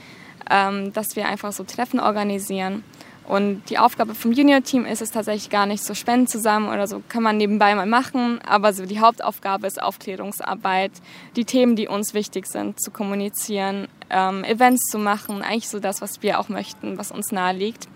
[0.50, 2.84] ähm, dass wir einfach so Treffen organisieren.
[3.26, 7.02] Und die Aufgabe vom Junior-Team ist es tatsächlich gar nicht so Spenden zusammen oder so,
[7.08, 8.40] kann man nebenbei mal machen.
[8.46, 10.92] Aber so die Hauptaufgabe ist Aufklärungsarbeit,
[11.36, 16.02] die Themen, die uns wichtig sind, zu kommunizieren, ähm, Events zu machen, eigentlich so das,
[16.02, 17.88] was wir auch möchten, was uns nahe liegt.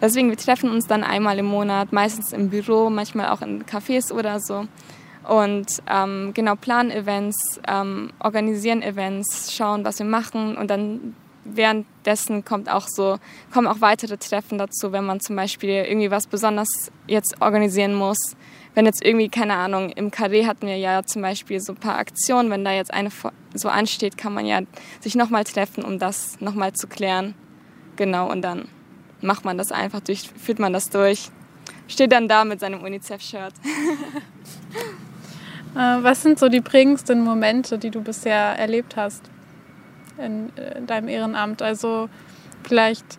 [0.00, 4.12] Deswegen, wir treffen uns dann einmal im Monat, meistens im Büro, manchmal auch in Cafés
[4.12, 4.66] oder so.
[5.28, 11.14] Und ähm, genau, planen Events, ähm, organisieren Events, schauen, was wir machen und dann
[11.56, 13.18] währenddessen kommt auch so,
[13.52, 18.18] kommen auch weitere Treffen dazu, wenn man zum Beispiel irgendwie was besonders jetzt organisieren muss.
[18.74, 21.98] Wenn jetzt irgendwie, keine Ahnung, im Carré hatten wir ja zum Beispiel so ein paar
[21.98, 23.10] Aktionen, wenn da jetzt eine
[23.54, 24.60] so ansteht, kann man ja
[25.00, 27.34] sich nochmal treffen, um das nochmal zu klären.
[27.96, 28.68] Genau, und dann
[29.20, 31.30] macht man das einfach durch, führt man das durch.
[31.88, 33.54] Steht dann da mit seinem UNICEF-Shirt.
[35.72, 39.30] Äh, was sind so die prägendsten Momente, die du bisher erlebt hast?
[40.24, 41.62] In, in deinem Ehrenamt?
[41.62, 42.08] Also
[42.62, 43.18] vielleicht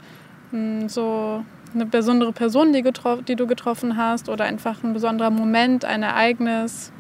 [0.52, 2.84] hm, so eine besondere Person, die,
[3.28, 6.92] die du getroffen hast oder einfach ein besonderer Moment, ein Ereignis?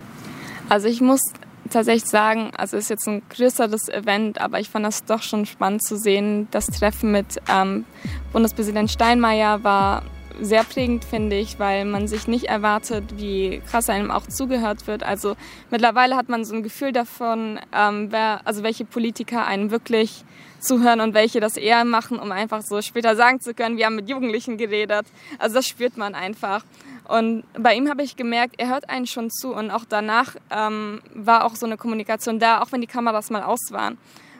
[0.70, 1.22] Also ich muss
[1.70, 5.46] tatsächlich sagen, also es ist jetzt ein größeres Event, aber ich fand das doch schon
[5.46, 6.48] spannend zu sehen.
[6.52, 7.86] Das Treffen mit ähm,
[8.32, 10.04] Bundespräsident Steinmeier war
[10.40, 15.04] sehr prägend, finde ich, weil man sich nicht erwartet, wie krass einem auch zugehört wird.
[15.04, 15.36] Also
[15.70, 20.24] mittlerweile hat man so ein Gefühl davon, ähm, wer, also welche Politiker einen wirklich
[20.60, 23.96] zuhören und welche das eher machen, um einfach so später sagen zu können, wir haben
[23.96, 25.06] mit Jugendlichen geredet.
[25.40, 26.64] Also das spürt man einfach.
[27.08, 31.02] Und bei ihm habe ich gemerkt, er hört einen schon zu und auch danach ähm,
[31.14, 33.98] war auch so eine Kommunikation da, auch wenn die Kameras mal aus waren.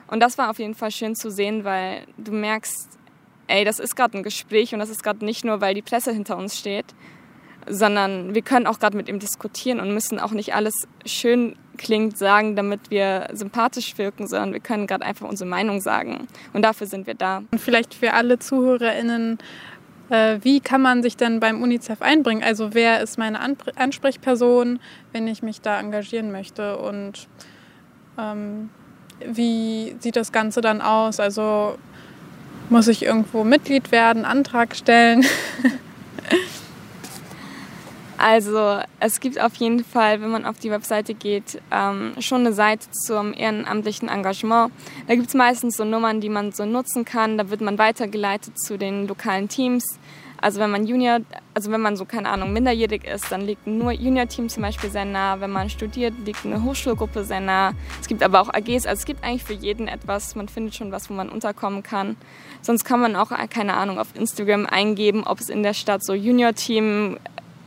[0.08, 3.01] Und das war auf jeden Fall schön zu sehen, weil du merkst,
[3.52, 6.12] ey, das ist gerade ein Gespräch und das ist gerade nicht nur, weil die Presse
[6.12, 6.86] hinter uns steht,
[7.68, 10.74] sondern wir können auch gerade mit ihm diskutieren und müssen auch nicht alles
[11.06, 16.28] schön klingt sagen, damit wir sympathisch wirken, sondern wir können gerade einfach unsere Meinung sagen.
[16.54, 17.44] Und dafür sind wir da.
[17.52, 19.40] Und vielleicht für alle ZuhörerInnen,
[20.10, 22.44] äh, wie kann man sich denn beim UNICEF einbringen?
[22.44, 24.80] Also wer ist meine Ansprechperson,
[25.12, 26.78] wenn ich mich da engagieren möchte?
[26.78, 27.28] Und
[28.18, 28.70] ähm,
[29.26, 31.20] wie sieht das Ganze dann aus?
[31.20, 31.78] Also
[32.72, 35.26] muss ich irgendwo Mitglied werden, Antrag stellen?
[38.24, 42.54] Also es gibt auf jeden Fall, wenn man auf die Webseite geht, ähm, schon eine
[42.54, 44.72] Seite zum ehrenamtlichen Engagement.
[45.08, 47.40] Da gibt es meistens so Nummern, die man so nutzen kann.
[47.40, 49.84] Da wird man weitergeleitet zu den lokalen Teams.
[50.42, 51.20] Also wenn man Junior,
[51.54, 55.06] also wenn man so, keine Ahnung, minderjährig ist, dann liegt nur Junior-Team zum Beispiel sehr
[55.06, 55.40] nah.
[55.40, 57.74] Wenn man studiert, liegt eine Hochschulgruppe sehr nah.
[58.02, 60.36] Es gibt aber auch AGs, also es gibt eigentlich für jeden etwas.
[60.36, 62.18] Man findet schon was, wo man unterkommen kann.
[62.64, 66.14] Sonst kann man auch, keine Ahnung, auf Instagram eingeben, ob es in der Stadt so
[66.14, 67.20] Junior-Team,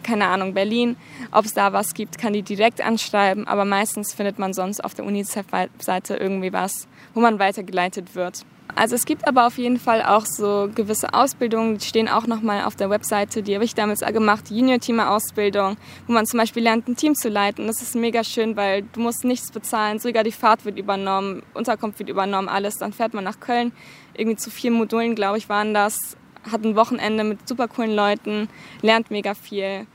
[0.03, 0.97] keine Ahnung, Berlin,
[1.31, 3.47] ob es da was gibt, kann die direkt anschreiben.
[3.47, 8.45] Aber meistens findet man sonst auf der UNICEF-Seite irgendwie was, wo man weitergeleitet wird.
[8.77, 12.65] Also es gibt aber auf jeden Fall auch so gewisse Ausbildungen, die stehen auch nochmal
[12.65, 16.97] auf der Webseite, die habe ich damals gemacht, Junior-Teamer-Ausbildung, wo man zum Beispiel lernt, ein
[16.97, 17.69] Team zu leiten.
[17.69, 22.01] Das ist mega schön, weil du musst nichts bezahlen, sogar die Fahrt wird übernommen, Unterkunft
[22.01, 22.79] wird übernommen, alles.
[22.79, 23.71] Dann fährt man nach Köln,
[24.15, 26.17] irgendwie zu vier Modulen, glaube ich, waren das,
[26.51, 28.49] hat ein Wochenende mit super coolen Leuten,
[28.83, 29.87] lernt mega viel.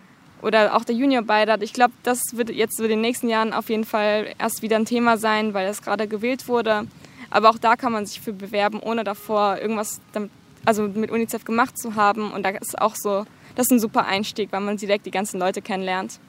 [0.41, 1.63] Oder auch der Junior-Beirat.
[1.63, 4.85] Ich glaube, das wird jetzt in den nächsten Jahren auf jeden Fall erst wieder ein
[4.85, 6.87] Thema sein, weil es gerade gewählt wurde.
[7.29, 10.31] Aber auch da kann man sich für bewerben, ohne davor irgendwas damit,
[10.65, 12.31] also mit UNICEF gemacht zu haben.
[12.31, 15.39] Und da ist auch so, das ist ein super Einstieg, weil man direkt die ganzen
[15.39, 16.19] Leute kennenlernt.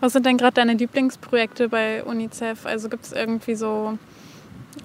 [0.00, 2.66] Was sind denn gerade deine Lieblingsprojekte bei UNICEF?
[2.66, 3.98] Also gibt es irgendwie so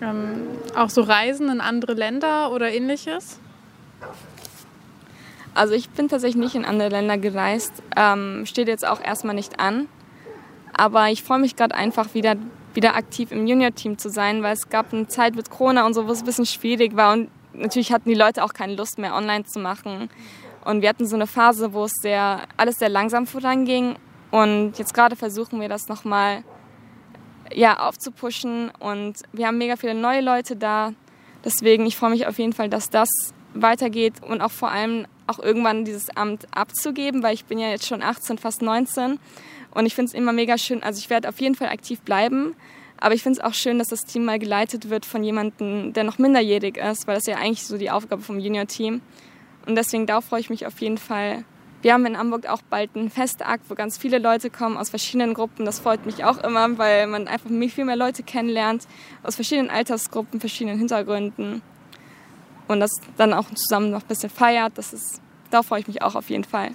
[0.01, 3.39] ähm, auch so Reisen in andere Länder oder ähnliches?
[5.53, 9.59] Also ich bin tatsächlich nicht in andere Länder gereist, ähm, steht jetzt auch erstmal nicht
[9.59, 9.87] an.
[10.73, 12.35] Aber ich freue mich gerade einfach wieder
[12.75, 16.07] wieder aktiv im Junior-Team zu sein, weil es gab eine Zeit mit Corona und so,
[16.07, 19.15] wo es ein bisschen schwierig war und natürlich hatten die Leute auch keine Lust mehr
[19.15, 20.09] online zu machen.
[20.63, 23.95] Und wir hatten so eine Phase, wo es sehr, alles sehr langsam voranging
[24.31, 26.43] und jetzt gerade versuchen wir das nochmal
[27.53, 30.93] ja, aufzupushen und wir haben mega viele neue Leute da.
[31.43, 33.09] Deswegen, ich freue mich auf jeden Fall, dass das
[33.53, 37.87] weitergeht und auch vor allem auch irgendwann dieses Amt abzugeben, weil ich bin ja jetzt
[37.87, 39.19] schon 18, fast 19
[39.75, 42.55] und ich finde es immer mega schön, also ich werde auf jeden Fall aktiv bleiben,
[42.99, 46.03] aber ich finde es auch schön, dass das Team mal geleitet wird von jemandem, der
[46.03, 49.01] noch minderjährig ist, weil das ja eigentlich so die Aufgabe vom Junior-Team.
[49.67, 51.43] Und deswegen darauf freue ich mich auf jeden Fall,
[51.85, 55.35] Wir haben in Hamburg auch bald einen Festakt, wo ganz viele Leute kommen aus verschiedenen
[55.35, 55.65] Gruppen.
[55.65, 58.87] Das freut mich auch immer, weil man einfach viel mehr Leute kennenlernt,
[59.21, 61.61] aus verschiedenen Altersgruppen, verschiedenen Hintergründen.
[62.67, 64.79] Und das dann auch zusammen noch ein bisschen feiert.
[64.79, 66.71] Das ist, da freue ich mich auch auf jeden Fall.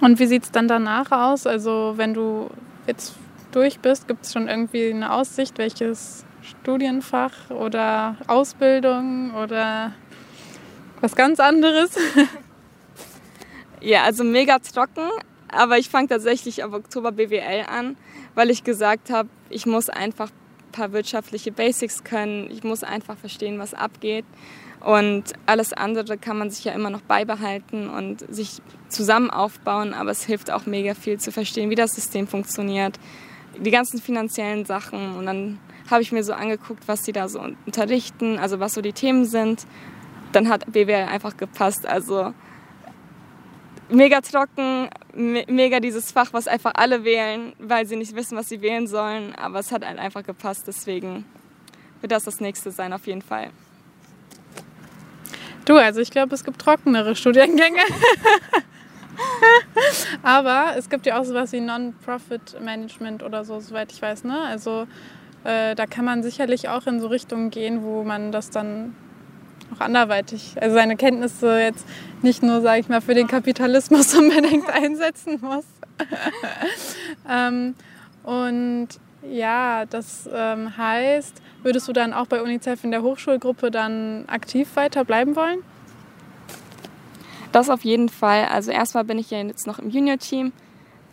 [0.00, 1.46] Und wie sieht es dann danach aus?
[1.46, 2.50] Also wenn du
[2.86, 3.14] jetzt
[3.52, 9.92] durch bist, gibt es schon irgendwie eine Aussicht, welches Studienfach oder Ausbildung oder
[11.00, 11.96] was ganz anderes?
[13.80, 15.10] Ja, also mega trocken,
[15.48, 17.98] aber ich fange tatsächlich ab Oktober BWL an,
[18.34, 23.18] weil ich gesagt habe, ich muss einfach ein paar wirtschaftliche Basics können, ich muss einfach
[23.18, 24.24] verstehen, was abgeht.
[24.84, 30.10] Und alles andere kann man sich ja immer noch beibehalten und sich zusammen aufbauen, aber
[30.10, 33.00] es hilft auch mega viel zu verstehen, wie das System funktioniert,
[33.58, 35.16] die ganzen finanziellen Sachen.
[35.16, 35.58] Und dann
[35.90, 39.24] habe ich mir so angeguckt, was sie da so unterrichten, also was so die Themen
[39.24, 39.66] sind.
[40.32, 41.86] Dann hat BWL einfach gepasst.
[41.86, 42.34] Also
[43.88, 48.50] mega trocken, me mega dieses Fach, was einfach alle wählen, weil sie nicht wissen, was
[48.50, 49.34] sie wählen sollen.
[49.34, 51.24] Aber es hat halt einfach gepasst, deswegen
[52.02, 53.48] wird das das nächste sein auf jeden Fall.
[55.64, 57.80] Du, also ich glaube, es gibt trockenere Studiengänge.
[60.22, 64.24] Aber es gibt ja auch sowas wie Non-Profit-Management oder so, soweit ich weiß.
[64.24, 64.38] Ne?
[64.40, 64.86] Also
[65.44, 68.94] äh, da kann man sicherlich auch in so Richtungen gehen, wo man das dann
[69.74, 71.86] auch anderweitig, also seine Kenntnisse jetzt
[72.22, 75.64] nicht nur, sage ich mal, für den Kapitalismus unbedingt einsetzen muss.
[77.30, 77.74] ähm,
[78.22, 78.88] und
[79.30, 84.68] ja, das ähm, heißt, würdest du dann auch bei UNICEF in der Hochschulgruppe dann aktiv
[84.74, 85.58] weiter bleiben wollen?
[87.52, 88.46] Das auf jeden Fall.
[88.46, 90.52] Also erstmal bin ich ja jetzt noch im Junior-Team,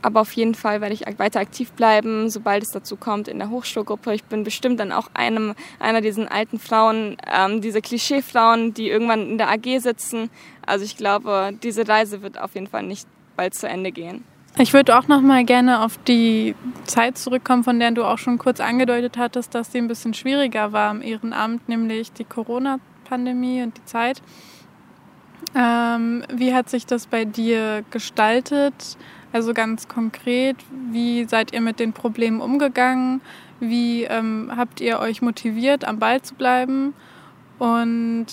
[0.02, 3.50] aber auf jeden Fall werde ich weiter aktiv bleiben, sobald es dazu kommt in der
[3.52, 4.14] Hochschulgruppe.
[4.14, 9.30] Ich bin bestimmt dann auch einem, einer dieser alten Frauen, ähm, diese Klischee-Frauen, die irgendwann
[9.30, 10.32] in der AG sitzen.
[10.66, 14.24] Also ich glaube, diese Reise wird auf jeden Fall nicht bald zu Ende gehen.
[14.58, 18.38] Ich würde auch noch mal gerne auf die Zeit zurückkommen, von der du auch schon
[18.38, 23.78] kurz angedeutet hattest, dass sie ein bisschen schwieriger war im Ehrenamt, nämlich die Corona-Pandemie und
[23.78, 24.22] die Zeit.
[25.56, 28.98] Ähm, wie hat sich das bei dir gestaltet?
[29.34, 30.58] Also ganz konkret,
[30.92, 33.22] wie seid ihr mit den Problemen umgegangen?
[33.62, 36.94] Wie ähm, habt ihr euch motiviert, am Ball zu bleiben?
[37.58, 38.28] Und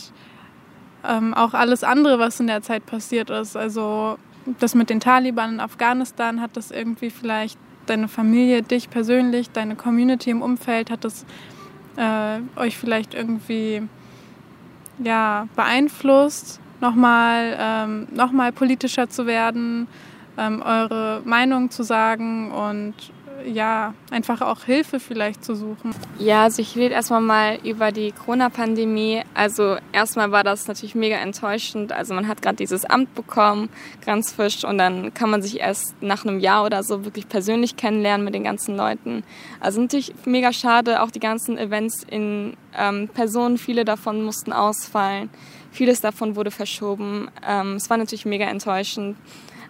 [1.08, 3.56] ähm, auch alles andere, was in der Zeit passiert ist.
[3.56, 4.18] Also
[4.58, 9.76] das mit den Taliban in Afghanistan, hat das irgendwie vielleicht deine Familie, dich persönlich, deine
[9.76, 11.24] Community im Umfeld, hat das
[11.96, 13.82] äh, euch vielleicht irgendwie
[15.02, 19.88] ja, beeinflusst, nochmal ähm, noch politischer zu werden?
[20.38, 22.94] ähm, eure Meinung zu sagen und
[23.46, 25.94] ja, einfach auch Hilfe vielleicht zu suchen.
[26.18, 29.22] Ja, also ich rede erstmal mal über die Corona-Pandemie.
[29.34, 31.92] Also erstmal war das natürlich mega enttäuschend.
[31.92, 33.68] Also man hat gerade dieses Amt bekommen,
[34.04, 37.76] ganz frisch, und dann kann man sich erst nach einem Jahr oder so wirklich persönlich
[37.76, 39.24] kennenlernen mit den ganzen Leuten.
[39.60, 45.30] Also natürlich mega schade, auch die ganzen Events in ähm, Person, viele davon mussten ausfallen.
[45.70, 47.30] Vieles davon wurde verschoben.
[47.46, 49.16] Ähm, es war natürlich mega enttäuschend.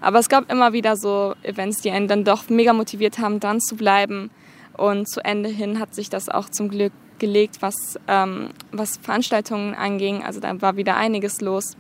[0.01, 3.61] Aber es gab immer wieder so Events, die einen dann doch mega motiviert haben, dran
[3.61, 4.31] zu bleiben.
[4.77, 9.75] Und zu Ende hin hat sich das auch zum Glück gelegt, was, ähm, was Veranstaltungen
[9.75, 10.23] anging.
[10.23, 11.77] Also da war wieder einiges los.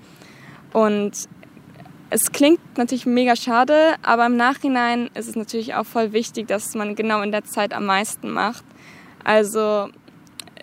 [0.72, 1.12] Und
[2.10, 6.74] es klingt natürlich mega schade, aber im Nachhinein ist es natürlich auch voll wichtig, dass
[6.74, 8.64] man genau in der Zeit am meisten macht.
[9.24, 9.90] Also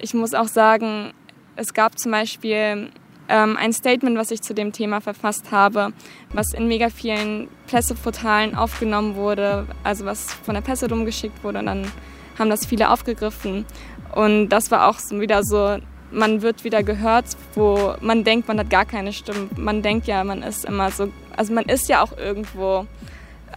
[0.02, 1.14] ich muss auch sagen,
[1.56, 2.90] es gab zum Beispiel
[3.30, 5.94] ähm, ein Statement, was ich zu dem Thema verfasst habe,
[6.34, 11.66] was in mega vielen Presseportalen aufgenommen wurde, also was von der Presse rumgeschickt wurde und
[11.66, 11.92] dann
[12.38, 13.66] haben das viele aufgegriffen.
[14.14, 15.78] Und das war auch wieder so,
[16.12, 19.50] man wird wieder gehört, wo man denkt, man hat gar keine Stimme.
[19.58, 22.86] Man denkt ja, man ist immer so, also man ist ja auch irgendwo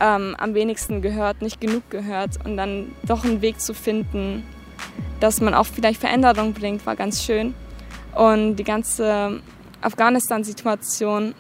[0.01, 4.45] ähm, am wenigsten gehört, nicht genug gehört und dann doch einen Weg zu finden,
[5.21, 7.55] dass man auch vielleicht Veränderung bringt, war ganz schön.
[8.15, 9.41] Und die ganze
[9.81, 11.35] Afghanistan-Situation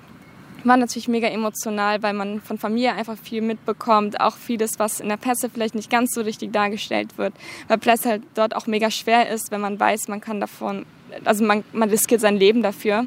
[0.64, 5.09] war natürlich mega emotional, weil man von Familie einfach viel mitbekommt, auch vieles, was in
[5.09, 7.35] der Presse vielleicht nicht ganz so richtig dargestellt wird,
[7.68, 10.85] weil Presse halt dort auch mega schwer ist, wenn man weiß, man kann davon,
[11.24, 13.07] also man, man riskiert sein Leben dafür.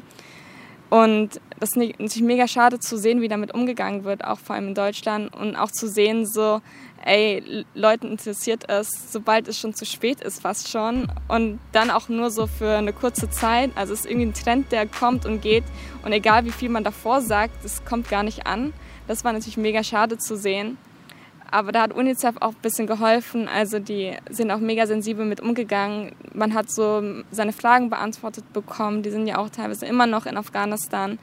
[0.92, 4.68] Und das ist natürlich mega schade zu sehen, wie damit umgegangen wird, auch vor allem
[4.68, 6.60] in Deutschland und auch zu sehen, so,
[7.02, 11.10] ey, Leuten interessiert es, sobald es schon zu spät ist, fast schon.
[11.28, 13.70] Und dann auch nur so für eine kurze Zeit.
[13.74, 15.64] Also es ist irgendwie ein Trend, der kommt und geht.
[16.04, 18.74] Und egal wie viel man davor sagt, es kommt gar nicht an.
[19.08, 20.76] Das war natürlich mega schade zu sehen.
[21.52, 23.46] Aber da hat UNICEF auch ein bisschen geholfen.
[23.46, 26.12] Also die sind auch mega sensibel mit umgegangen.
[26.32, 29.02] Man hat so seine Fragen beantwortet bekommen.
[29.02, 31.18] Die sind ja auch teilweise immer noch in Afghanistan.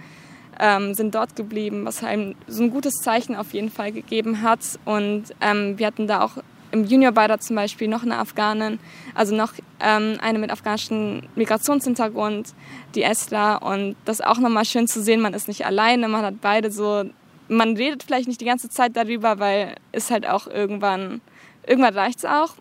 [0.60, 4.60] ähm, sind dort geblieben, was einem so ein gutes Zeichen auf jeden Fall gegeben hat.
[4.86, 6.38] Und ähm, wir hatten da auch
[6.72, 8.80] im Juniorbeirat zum Beispiel noch eine Afghanin,
[9.16, 12.54] also noch ähm, eine mit afghanischem Migrationshintergrund,
[12.94, 13.56] die Esra.
[13.56, 16.72] Und das ist auch nochmal schön zu sehen, man ist nicht alleine, man hat beide
[16.72, 17.06] so,
[17.50, 21.22] man redet vielleicht nicht die ganze Zeit darüber, weil es halt auch irgendwann,
[21.68, 22.56] irgendwann reicht es auch.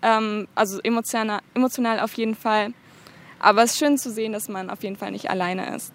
[0.00, 2.72] Ähm, also emotional, emotional auf jeden Fall.
[3.40, 5.92] Aber es ist schön zu sehen, dass man auf jeden Fall nicht alleine ist.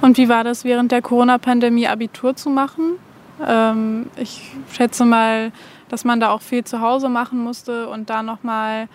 [0.00, 2.98] Und wie war das während der Corona-Pandemie Abitur zu machen?
[3.44, 5.52] Ähm, ich schätze mal,
[5.88, 8.88] dass man da auch viel zu Hause machen musste und da nochmal,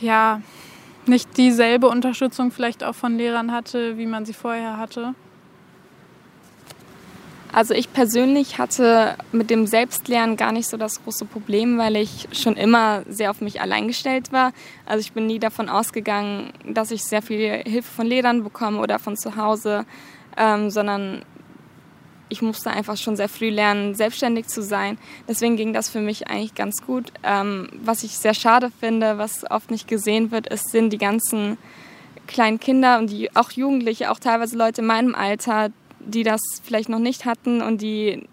[0.00, 0.40] ja,
[1.06, 5.14] nicht dieselbe Unterstützung vielleicht auch von Lehrern hatte, wie man sie vorher hatte.
[7.58, 12.28] Also ich persönlich hatte mit dem Selbstlernen gar nicht so das große Problem, weil ich
[12.30, 14.52] schon immer sehr auf mich allein gestellt war.
[14.86, 19.00] Also ich bin nie davon ausgegangen, dass ich sehr viel Hilfe von Lehrern bekomme oder
[19.00, 19.86] von zu Hause,
[20.36, 21.24] ähm, sondern
[22.28, 24.96] ich musste einfach schon sehr früh lernen, selbstständig zu sein.
[25.26, 27.12] Deswegen ging das für mich eigentlich ganz gut.
[27.24, 31.58] Ähm, was ich sehr schade finde, was oft nicht gesehen wird, ist, sind die ganzen
[32.28, 36.88] kleinen Kinder und die auch Jugendliche, auch teilweise Leute in meinem Alter, die das vielleicht
[36.88, 38.26] noch nicht hatten und die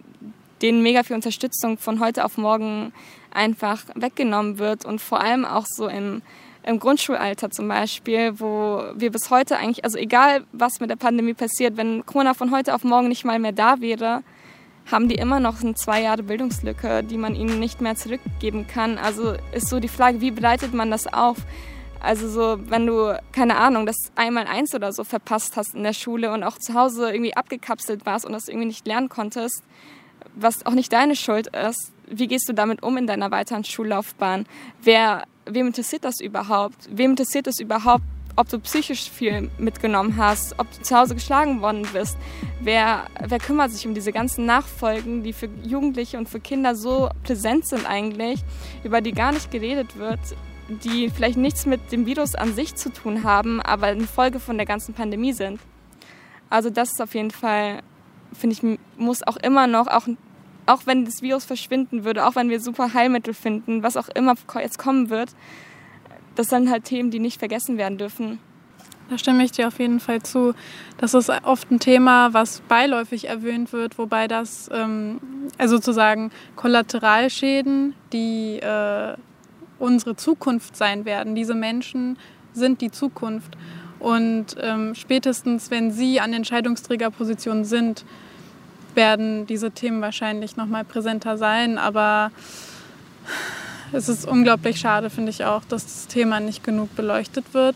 [0.62, 2.94] denen mega viel Unterstützung von heute auf morgen
[3.32, 6.22] einfach weggenommen wird und vor allem auch so im,
[6.64, 11.34] im Grundschulalter zum Beispiel, wo wir bis heute eigentlich, also egal was mit der Pandemie
[11.34, 14.24] passiert, wenn Corona von heute auf morgen nicht mal mehr da wäre,
[14.90, 18.98] haben die immer noch eine zwei Jahre Bildungslücke, die man ihnen nicht mehr zurückgeben kann.
[18.98, 21.38] Also ist so die Frage, wie bereitet man das auf?
[22.06, 25.94] Also so, wenn du, keine Ahnung, das einmal eins oder so verpasst hast in der
[25.94, 29.64] Schule und auch zu Hause irgendwie abgekapselt warst und das irgendwie nicht lernen konntest,
[30.36, 34.46] was auch nicht deine Schuld ist, wie gehst du damit um in deiner weiteren Schullaufbahn?
[34.84, 36.88] Wer, wem interessiert das überhaupt?
[36.92, 38.04] Wem interessiert es überhaupt,
[38.36, 42.18] ob du psychisch viel mitgenommen hast, ob du zu Hause geschlagen worden bist?
[42.62, 47.10] Wer, wer kümmert sich um diese ganzen Nachfolgen, die für Jugendliche und für Kinder so
[47.24, 48.42] präsent sind eigentlich,
[48.84, 50.20] über die gar nicht geredet wird?
[50.68, 54.58] Die vielleicht nichts mit dem Virus an sich zu tun haben, aber eine Folge von
[54.58, 55.60] der ganzen Pandemie sind.
[56.50, 57.82] Also das ist auf jeden Fall,
[58.34, 60.08] finde ich, muss auch immer noch, auch,
[60.66, 64.36] auch wenn das Virus verschwinden würde, auch wenn wir super Heilmittel finden, was auch immer
[64.60, 65.30] jetzt kommen wird,
[66.36, 68.40] das sind halt Themen, die nicht vergessen werden dürfen.
[69.10, 70.56] Da stimme ich dir auf jeden Fall zu.
[70.98, 75.22] Das ist oft ein Thema, was beiläufig erwähnt wird, wobei das ähm,
[75.60, 79.16] also sozusagen Kollateralschäden, die äh,
[79.80, 81.36] unsere Zukunft sein werden.
[81.36, 82.18] Diese Menschen
[82.54, 83.58] sind die Zukunft.
[84.00, 88.06] Und ähm, spätestens, wenn sie an Entscheidungsträgerpositionen sind,
[88.94, 91.78] werden diese Themen wahrscheinlich noch mal präsenter sein.
[91.78, 92.32] Aber
[93.92, 97.76] es ist unglaublich schade, finde ich auch, dass das Thema nicht genug beleuchtet wird.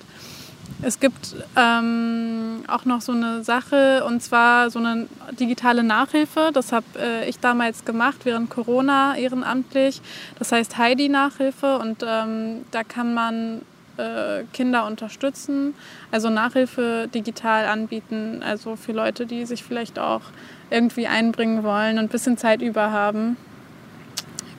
[0.81, 6.51] Es gibt ähm, auch noch so eine Sache und zwar so eine digitale Nachhilfe.
[6.53, 10.01] Das habe äh, ich damals gemacht während Corona ehrenamtlich.
[10.37, 13.61] Das heißt Heidi Nachhilfe und ähm, da kann man
[13.97, 15.73] äh, Kinder unterstützen,
[16.11, 20.21] also Nachhilfe digital anbieten, also für Leute, die sich vielleicht auch
[20.69, 23.35] irgendwie einbringen wollen und ein bisschen Zeit über haben.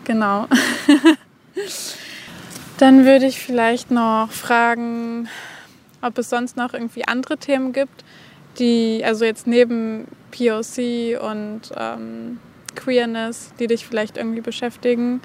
[0.04, 0.48] Genau.
[2.78, 5.28] Dann würde ich vielleicht noch fragen,
[6.02, 8.04] ob es sonst noch irgendwie andere Themen gibt,
[8.58, 12.38] die, also jetzt neben POC und ähm,
[12.74, 15.20] Queerness, die dich vielleicht irgendwie beschäftigen,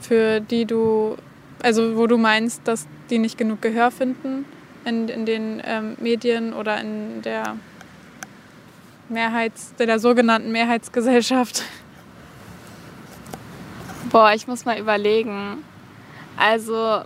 [0.00, 1.16] für die du,
[1.62, 4.44] also wo du meinst, dass die nicht genug Gehör finden
[4.84, 7.56] in, in den ähm, Medien oder in der
[9.08, 11.62] Mehrheits, der sogenannten Mehrheitsgesellschaft?
[14.10, 15.64] Boah, ich muss mal überlegen.
[16.36, 17.02] Also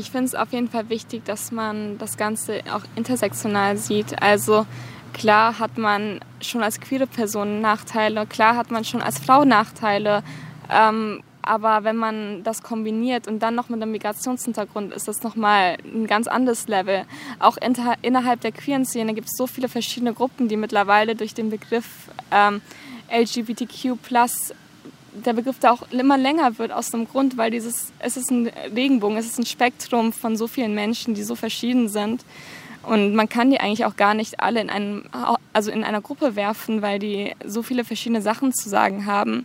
[0.00, 4.20] ich finde es auf jeden Fall wichtig, dass man das Ganze auch intersektional sieht.
[4.22, 4.66] Also
[5.12, 10.22] klar hat man schon als queere Person Nachteile, klar hat man schon als Frau Nachteile.
[10.70, 15.76] Ähm, aber wenn man das kombiniert und dann noch mit einem Migrationshintergrund, ist das nochmal
[15.84, 17.04] ein ganz anderes Level.
[17.38, 21.34] Auch inter, innerhalb der queeren Szene gibt es so viele verschiedene Gruppen, die mittlerweile durch
[21.34, 21.86] den Begriff
[22.30, 22.60] ähm,
[23.10, 24.00] LGBTQ
[25.12, 28.50] der Begriff da auch immer länger wird aus dem Grund, weil dieses, es ist ein
[28.74, 32.24] Regenbogen, es ist ein Spektrum von so vielen Menschen, die so verschieden sind.
[32.82, 35.04] Und man kann die eigentlich auch gar nicht alle in, einem,
[35.52, 39.44] also in einer Gruppe werfen, weil die so viele verschiedene Sachen zu sagen haben.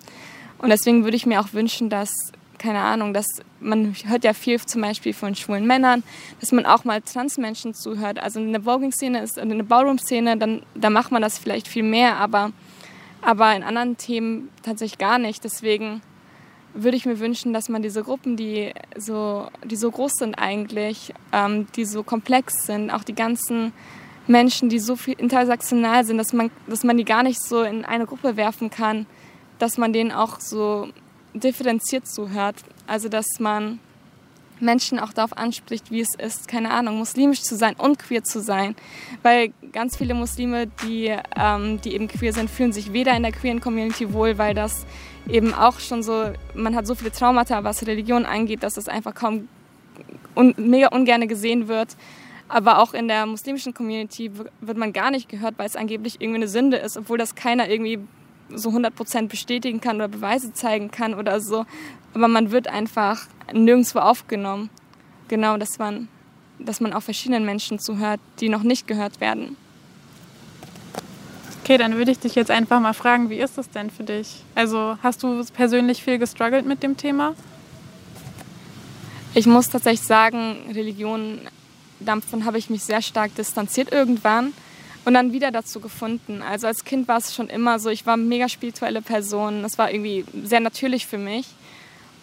[0.58, 2.14] Und deswegen würde ich mir auch wünschen, dass,
[2.58, 3.26] keine Ahnung, dass
[3.60, 6.04] man hört ja viel zum Beispiel von schwulen Männern,
[6.40, 8.20] dass man auch mal Transmenschen zuhört.
[8.20, 12.52] Also in der Voguing-Szene in der Ballroom-Szene, da macht man das vielleicht viel mehr, aber
[13.26, 15.44] aber in anderen Themen tatsächlich gar nicht.
[15.44, 16.02] Deswegen
[16.74, 21.14] würde ich mir wünschen, dass man diese Gruppen, die so, die so groß sind eigentlich,
[21.32, 23.74] ähm, die so komplex sind, auch die ganzen
[24.28, 27.86] Menschen, die so viel intersektional sind, dass man, dass man die gar nicht so in
[27.86, 29.06] eine Gruppe werfen kann,
[29.60, 30.90] dass man denen auch so
[31.34, 32.58] differenziert zuhört.
[32.88, 33.80] Also dass man
[34.60, 38.42] Menschen auch darauf anspricht, wie es ist, keine Ahnung, muslimisch zu sein und queer zu
[38.42, 38.76] sein.
[39.22, 43.32] Weil ganz viele Muslime, die, ähm, die eben queer sind, fühlen sich weder in der
[43.32, 44.86] queeren Community wohl, weil das
[45.28, 49.14] eben auch schon so, man hat so viele Traumata, was Religion angeht, dass das einfach
[49.14, 49.48] kaum
[50.36, 51.96] un, mega ungern gesehen wird.
[52.48, 54.32] Aber auch in der muslimischen Community
[54.62, 57.68] wird man gar nicht gehört, weil es angeblich irgendwie eine Sünde ist, obwohl das keiner
[57.70, 58.00] irgendwie
[58.50, 61.66] so 100% bestätigen kann oder Beweise zeigen kann oder so.
[62.16, 64.70] Aber man wird einfach nirgendwo aufgenommen.
[65.28, 66.08] Genau, dass man,
[66.58, 69.58] dass man auch verschiedenen Menschen zuhört, die noch nicht gehört werden.
[71.62, 74.44] Okay, dann würde ich dich jetzt einfach mal fragen, wie ist das denn für dich?
[74.54, 77.36] Also hast du persönlich viel gestruggelt mit dem Thema?
[79.34, 81.42] Ich muss tatsächlich sagen, Religion,
[82.00, 84.54] davon habe ich mich sehr stark distanziert irgendwann
[85.04, 86.42] und dann wieder dazu gefunden.
[86.42, 89.64] Also als Kind war es schon immer so, ich war eine mega spirituelle Person.
[89.64, 91.48] Das war irgendwie sehr natürlich für mich.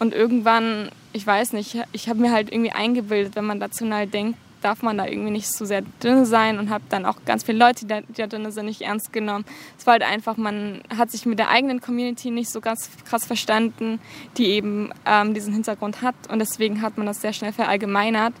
[0.03, 4.37] Und irgendwann, ich weiß nicht, ich habe mir halt irgendwie eingebildet, wenn man rational denkt,
[4.59, 7.57] darf man da irgendwie nicht so sehr drin sein und habe dann auch ganz viele
[7.57, 9.45] Leute, die da, die da drin sind, nicht ernst genommen.
[9.77, 13.23] Es war halt einfach, man hat sich mit der eigenen Community nicht so ganz krass
[13.23, 14.01] verstanden,
[14.35, 18.33] die eben ähm, diesen Hintergrund hat und deswegen hat man das sehr schnell verallgemeinert.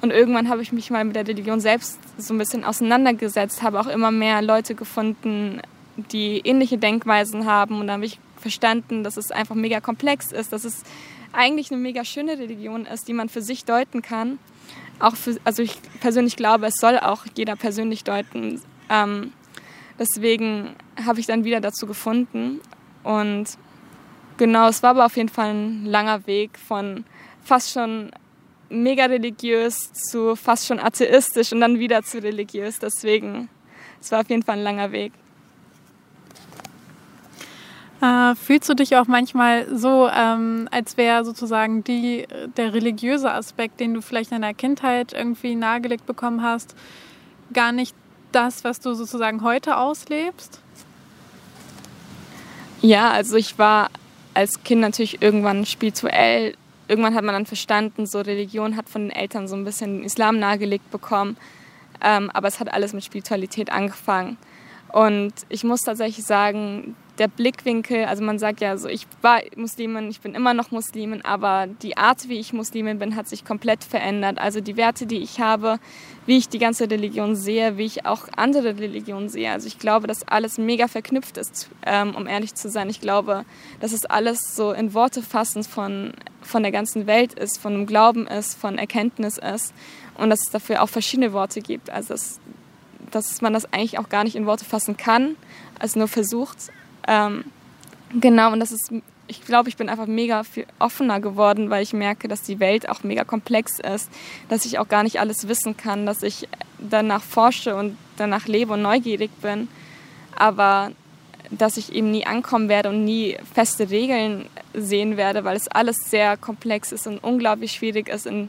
[0.00, 3.78] Und irgendwann habe ich mich mal mit der Religion selbst so ein bisschen auseinandergesetzt, habe
[3.78, 5.60] auch immer mehr Leute gefunden,
[5.96, 10.52] die ähnliche Denkweisen haben und dann habe ich verstanden, dass es einfach mega komplex ist,
[10.52, 10.82] dass es
[11.32, 14.38] eigentlich eine mega schöne Religion ist, die man für sich deuten kann
[14.98, 18.60] auch für, also ich persönlich glaube, es soll auch jeder persönlich deuten.
[18.88, 19.32] Ähm,
[19.98, 22.60] deswegen habe ich dann wieder dazu gefunden.
[23.02, 23.46] Und
[24.36, 27.04] genau, es war aber auf jeden Fall ein langer Weg von
[27.42, 28.10] fast schon
[28.70, 32.78] mega religiös zu fast schon atheistisch und dann wieder zu religiös.
[32.78, 33.48] Deswegen,
[34.00, 35.12] es war auf jeden Fall ein langer Weg.
[38.04, 42.26] Äh, fühlst du dich auch manchmal so, ähm, als wäre sozusagen die,
[42.58, 46.74] der religiöse Aspekt, den du vielleicht in deiner Kindheit irgendwie nahegelegt bekommen hast,
[47.54, 47.94] gar nicht
[48.30, 50.60] das, was du sozusagen heute auslebst?
[52.82, 53.88] Ja, also ich war
[54.34, 56.56] als Kind natürlich irgendwann spirituell.
[56.88, 60.04] Irgendwann hat man dann verstanden, so Religion hat von den Eltern so ein bisschen den
[60.04, 61.38] Islam nahegelegt bekommen.
[62.02, 64.36] Ähm, aber es hat alles mit Spiritualität angefangen.
[64.94, 70.08] Und ich muss tatsächlich sagen, der Blickwinkel, also man sagt ja so, ich war Muslimin,
[70.08, 73.82] ich bin immer noch Muslimin, aber die Art, wie ich Muslimin bin, hat sich komplett
[73.82, 74.38] verändert.
[74.38, 75.80] Also die Werte, die ich habe,
[76.26, 79.50] wie ich die ganze Religion sehe, wie ich auch andere Religionen sehe.
[79.50, 82.88] Also ich glaube, dass alles mega verknüpft ist, ähm, um ehrlich zu sein.
[82.88, 83.44] Ich glaube,
[83.80, 87.86] dass es alles so in Worte fassend von, von der ganzen Welt ist, von dem
[87.86, 89.74] Glauben ist, von Erkenntnis ist
[90.16, 91.90] und dass es dafür auch verschiedene Worte gibt.
[91.90, 92.38] Also dass,
[93.14, 95.36] dass man das eigentlich auch gar nicht in Worte fassen kann,
[95.78, 96.58] also nur versucht.
[97.06, 97.44] Ähm,
[98.20, 98.92] genau, und das ist,
[99.26, 102.88] ich glaube, ich bin einfach mega viel offener geworden, weil ich merke, dass die Welt
[102.88, 104.10] auch mega komplex ist,
[104.48, 106.48] dass ich auch gar nicht alles wissen kann, dass ich
[106.78, 109.68] danach forsche und danach lebe und neugierig bin,
[110.36, 110.92] aber
[111.50, 116.10] dass ich eben nie ankommen werde und nie feste Regeln sehen werde, weil es alles
[116.10, 118.48] sehr komplex ist und unglaublich schwierig ist, in,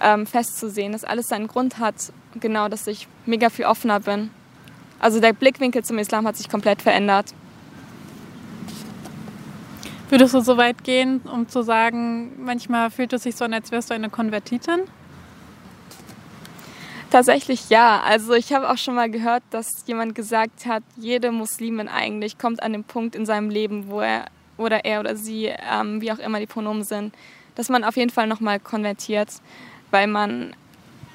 [0.00, 4.30] ähm, festzusehen, dass alles seinen Grund hat, genau, dass ich mega viel offener bin.
[4.98, 7.34] Also der Blickwinkel zum Islam hat sich komplett verändert.
[10.10, 13.70] Würdest du so weit gehen, um zu sagen, manchmal fühlt es sich so an, als
[13.70, 14.80] wärst du eine Konvertitin?
[17.10, 18.00] Tatsächlich ja.
[18.00, 22.62] Also ich habe auch schon mal gehört, dass jemand gesagt hat, jede Muslimin eigentlich kommt
[22.62, 24.26] an den Punkt in seinem Leben, wo er
[24.56, 27.14] oder er oder sie, ähm, wie auch immer die Pronomen sind,
[27.54, 29.30] dass man auf jeden Fall nochmal konvertiert,
[29.90, 30.54] weil man,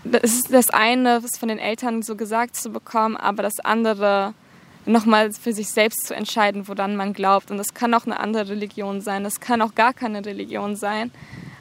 [0.03, 4.33] das ist das eine, was von den Eltern so gesagt zu bekommen, aber das andere
[4.85, 7.51] nochmal für sich selbst zu entscheiden, woran man glaubt.
[7.51, 11.11] Und das kann auch eine andere Religion sein, das kann auch gar keine Religion sein.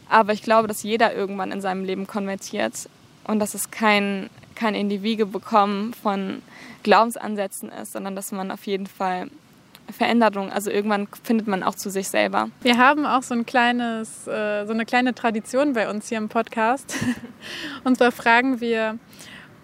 [0.09, 2.89] Aber ich glaube, dass jeder irgendwann in seinem Leben konvertiert
[3.25, 6.43] und dass es kein, kein Individuum bekommen von
[6.83, 9.29] Glaubensansätzen ist, sondern dass man auf jeden Fall
[9.93, 12.49] Veränderung, also irgendwann findet man auch zu sich selber.
[12.63, 16.29] Wir haben auch so ein kleines, äh, so eine kleine Tradition bei uns hier im
[16.29, 16.97] Podcast.
[17.85, 18.99] Und zwar fragen wir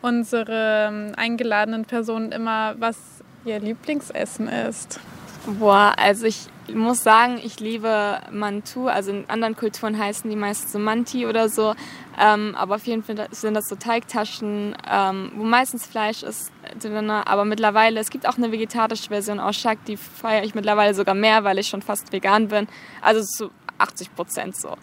[0.02, 2.96] unsere ähm, eingeladenen Personen immer, was
[3.44, 5.00] Ihr Lieblingsessen ist?
[5.58, 8.88] Boah, also ich muss sagen, ich liebe Mantu.
[8.88, 11.74] Also in anderen Kulturen heißen die meist so Manti oder so.
[12.20, 16.52] Ähm, aber auf jeden Fall sind das so Teigtaschen, ähm, wo meistens Fleisch ist
[17.26, 21.14] Aber mittlerweile, es gibt auch eine vegetarische Version aus Shak, die feiere ich mittlerweile sogar
[21.14, 22.68] mehr, weil ich schon fast vegan bin.
[23.00, 24.76] Also zu 80 Prozent so.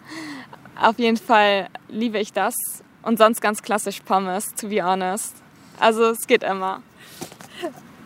[0.80, 2.54] Auf jeden Fall liebe ich das.
[3.02, 5.36] Und sonst ganz klassisch Pommes, to be honest.
[5.78, 6.82] Also es geht immer.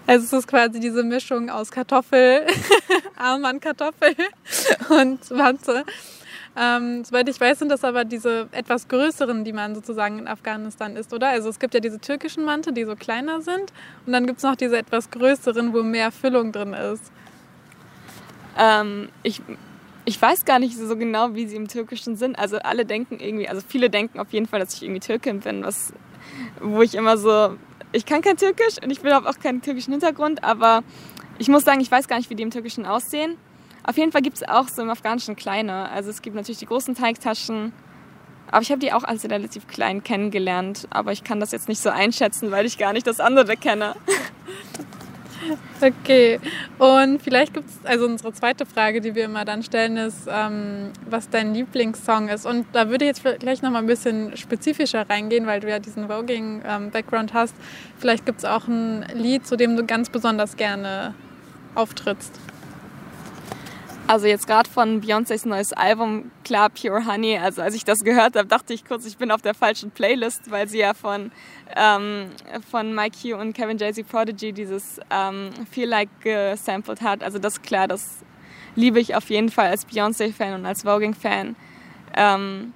[0.06, 2.46] Also es ist quasi diese Mischung aus Kartoffel,
[3.16, 4.16] Armbandkartoffel
[4.88, 5.84] und Wanze.
[6.56, 10.96] Ähm, soweit ich weiß, sind das aber diese etwas größeren, die man sozusagen in Afghanistan
[10.96, 11.28] isst, oder?
[11.28, 13.72] Also es gibt ja diese türkischen Mante, die so kleiner sind.
[14.06, 17.12] Und dann gibt es noch diese etwas größeren, wo mehr Füllung drin ist.
[18.58, 19.40] Ähm, ich,
[20.04, 22.38] ich weiß gar nicht so genau, wie sie im Türkischen sind.
[22.38, 25.62] Also alle denken irgendwie, also viele denken auf jeden Fall, dass ich irgendwie Türkin bin,
[25.64, 25.92] was,
[26.60, 27.56] wo ich immer so
[27.92, 30.82] ich kann kein Türkisch und ich habe auch keinen türkischen Hintergrund, aber
[31.38, 33.36] ich muss sagen, ich weiß gar nicht, wie die im Türkischen aussehen.
[33.84, 35.90] Auf jeden Fall gibt es auch so im Afghanischen kleine.
[35.90, 37.72] Also es gibt natürlich die großen Teigtaschen,
[38.50, 40.86] aber ich habe die auch als relativ klein kennengelernt.
[40.90, 43.94] Aber ich kann das jetzt nicht so einschätzen, weil ich gar nicht das andere kenne.
[45.80, 46.38] Okay,
[46.78, 50.90] und vielleicht gibt es, also unsere zweite Frage, die wir immer dann stellen, ist, ähm,
[51.08, 52.44] was dein Lieblingssong ist.
[52.44, 56.08] Und da würde ich jetzt gleich nochmal ein bisschen spezifischer reingehen, weil du ja diesen
[56.08, 57.54] Voging-Background ähm, hast.
[57.98, 61.14] Vielleicht gibt es auch ein Lied, zu dem du ganz besonders gerne
[61.74, 62.38] auftrittst.
[64.06, 67.38] Also jetzt gerade von Beyoncés neues Album, klar, Pure Honey.
[67.38, 70.50] Also als ich das gehört habe, dachte ich kurz, ich bin auf der falschen Playlist,
[70.50, 71.30] weil sie ja von,
[71.76, 72.30] ähm,
[72.70, 77.22] von Mike Hugh und Kevin Jay-Z Prodigy dieses ähm, Feel Like gesampelt hat.
[77.22, 78.24] Also das klar, das
[78.74, 81.54] liebe ich auf jeden Fall als Beyoncé-Fan und als Voging-Fan.
[82.16, 82.72] Ähm,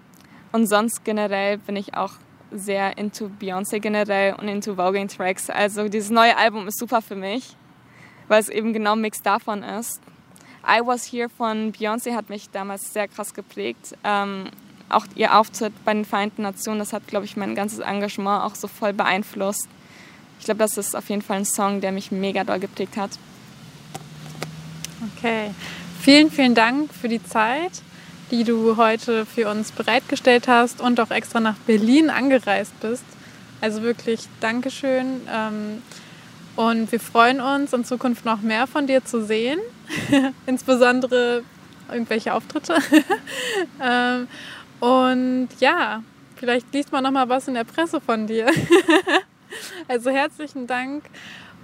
[0.53, 2.13] und sonst generell bin ich auch
[2.53, 5.51] sehr into Beyoncé generell und into Voging-Tracks.
[5.51, 7.57] Also dieses neue Album ist super für mich,
[8.29, 10.01] weil es eben genau ein Mix davon ist.
[10.67, 13.97] I Was Here von Beyoncé hat mich damals sehr krass geprägt.
[14.05, 14.51] Ähm,
[14.89, 18.55] auch ihr Auftritt bei den Vereinten Nationen, das hat, glaube ich, mein ganzes Engagement auch
[18.55, 19.69] so voll beeinflusst.
[20.39, 23.11] Ich glaube, das ist auf jeden Fall ein Song, der mich mega doll geprägt hat.
[25.17, 25.51] Okay,
[26.01, 27.73] vielen, vielen Dank für die Zeit,
[28.31, 33.05] die du heute für uns bereitgestellt hast und auch extra nach Berlin angereist bist.
[33.61, 35.23] Also wirklich Dankeschön.
[35.33, 35.83] Ähm,
[36.57, 39.59] und wir freuen uns, in Zukunft noch mehr von dir zu sehen.
[40.47, 41.43] Insbesondere
[41.91, 42.77] irgendwelche Auftritte.
[43.83, 44.29] ähm,
[44.81, 46.03] und ja,
[46.37, 48.47] vielleicht liest man noch mal was in der Presse von dir.
[49.89, 51.05] also herzlichen Dank.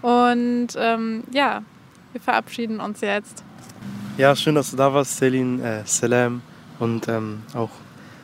[0.02, 1.62] Und ähm, ja,
[2.12, 3.44] wir verabschieden uns jetzt.
[4.16, 5.62] Ja, schön, dass du da warst, Selin.
[5.62, 6.42] Äh, Salam.
[6.78, 7.70] Und ähm, auch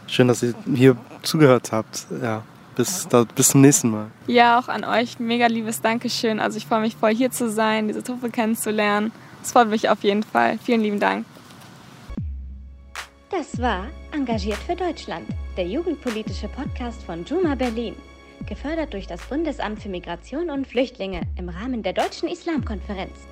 [0.07, 2.07] schön, dass ihr hier zugehört habt.
[2.23, 2.43] Ja
[2.77, 4.07] bis, da, bis zum nächsten Mal.
[4.29, 6.39] Ja, auch an euch mega liebes Dankeschön.
[6.39, 9.11] Also ich freue mich voll hier zu sein, diese Truppe kennenzulernen.
[9.47, 10.59] Das freut mich auf jeden Fall.
[10.59, 11.25] Vielen lieben Dank.
[13.31, 17.95] Das war Engagiert für Deutschland, der jugendpolitische Podcast von Juma Berlin.
[18.49, 23.29] Gefördert durch das Bundesamt für Migration und Flüchtlinge im Rahmen der Deutschen Islamkonferenz.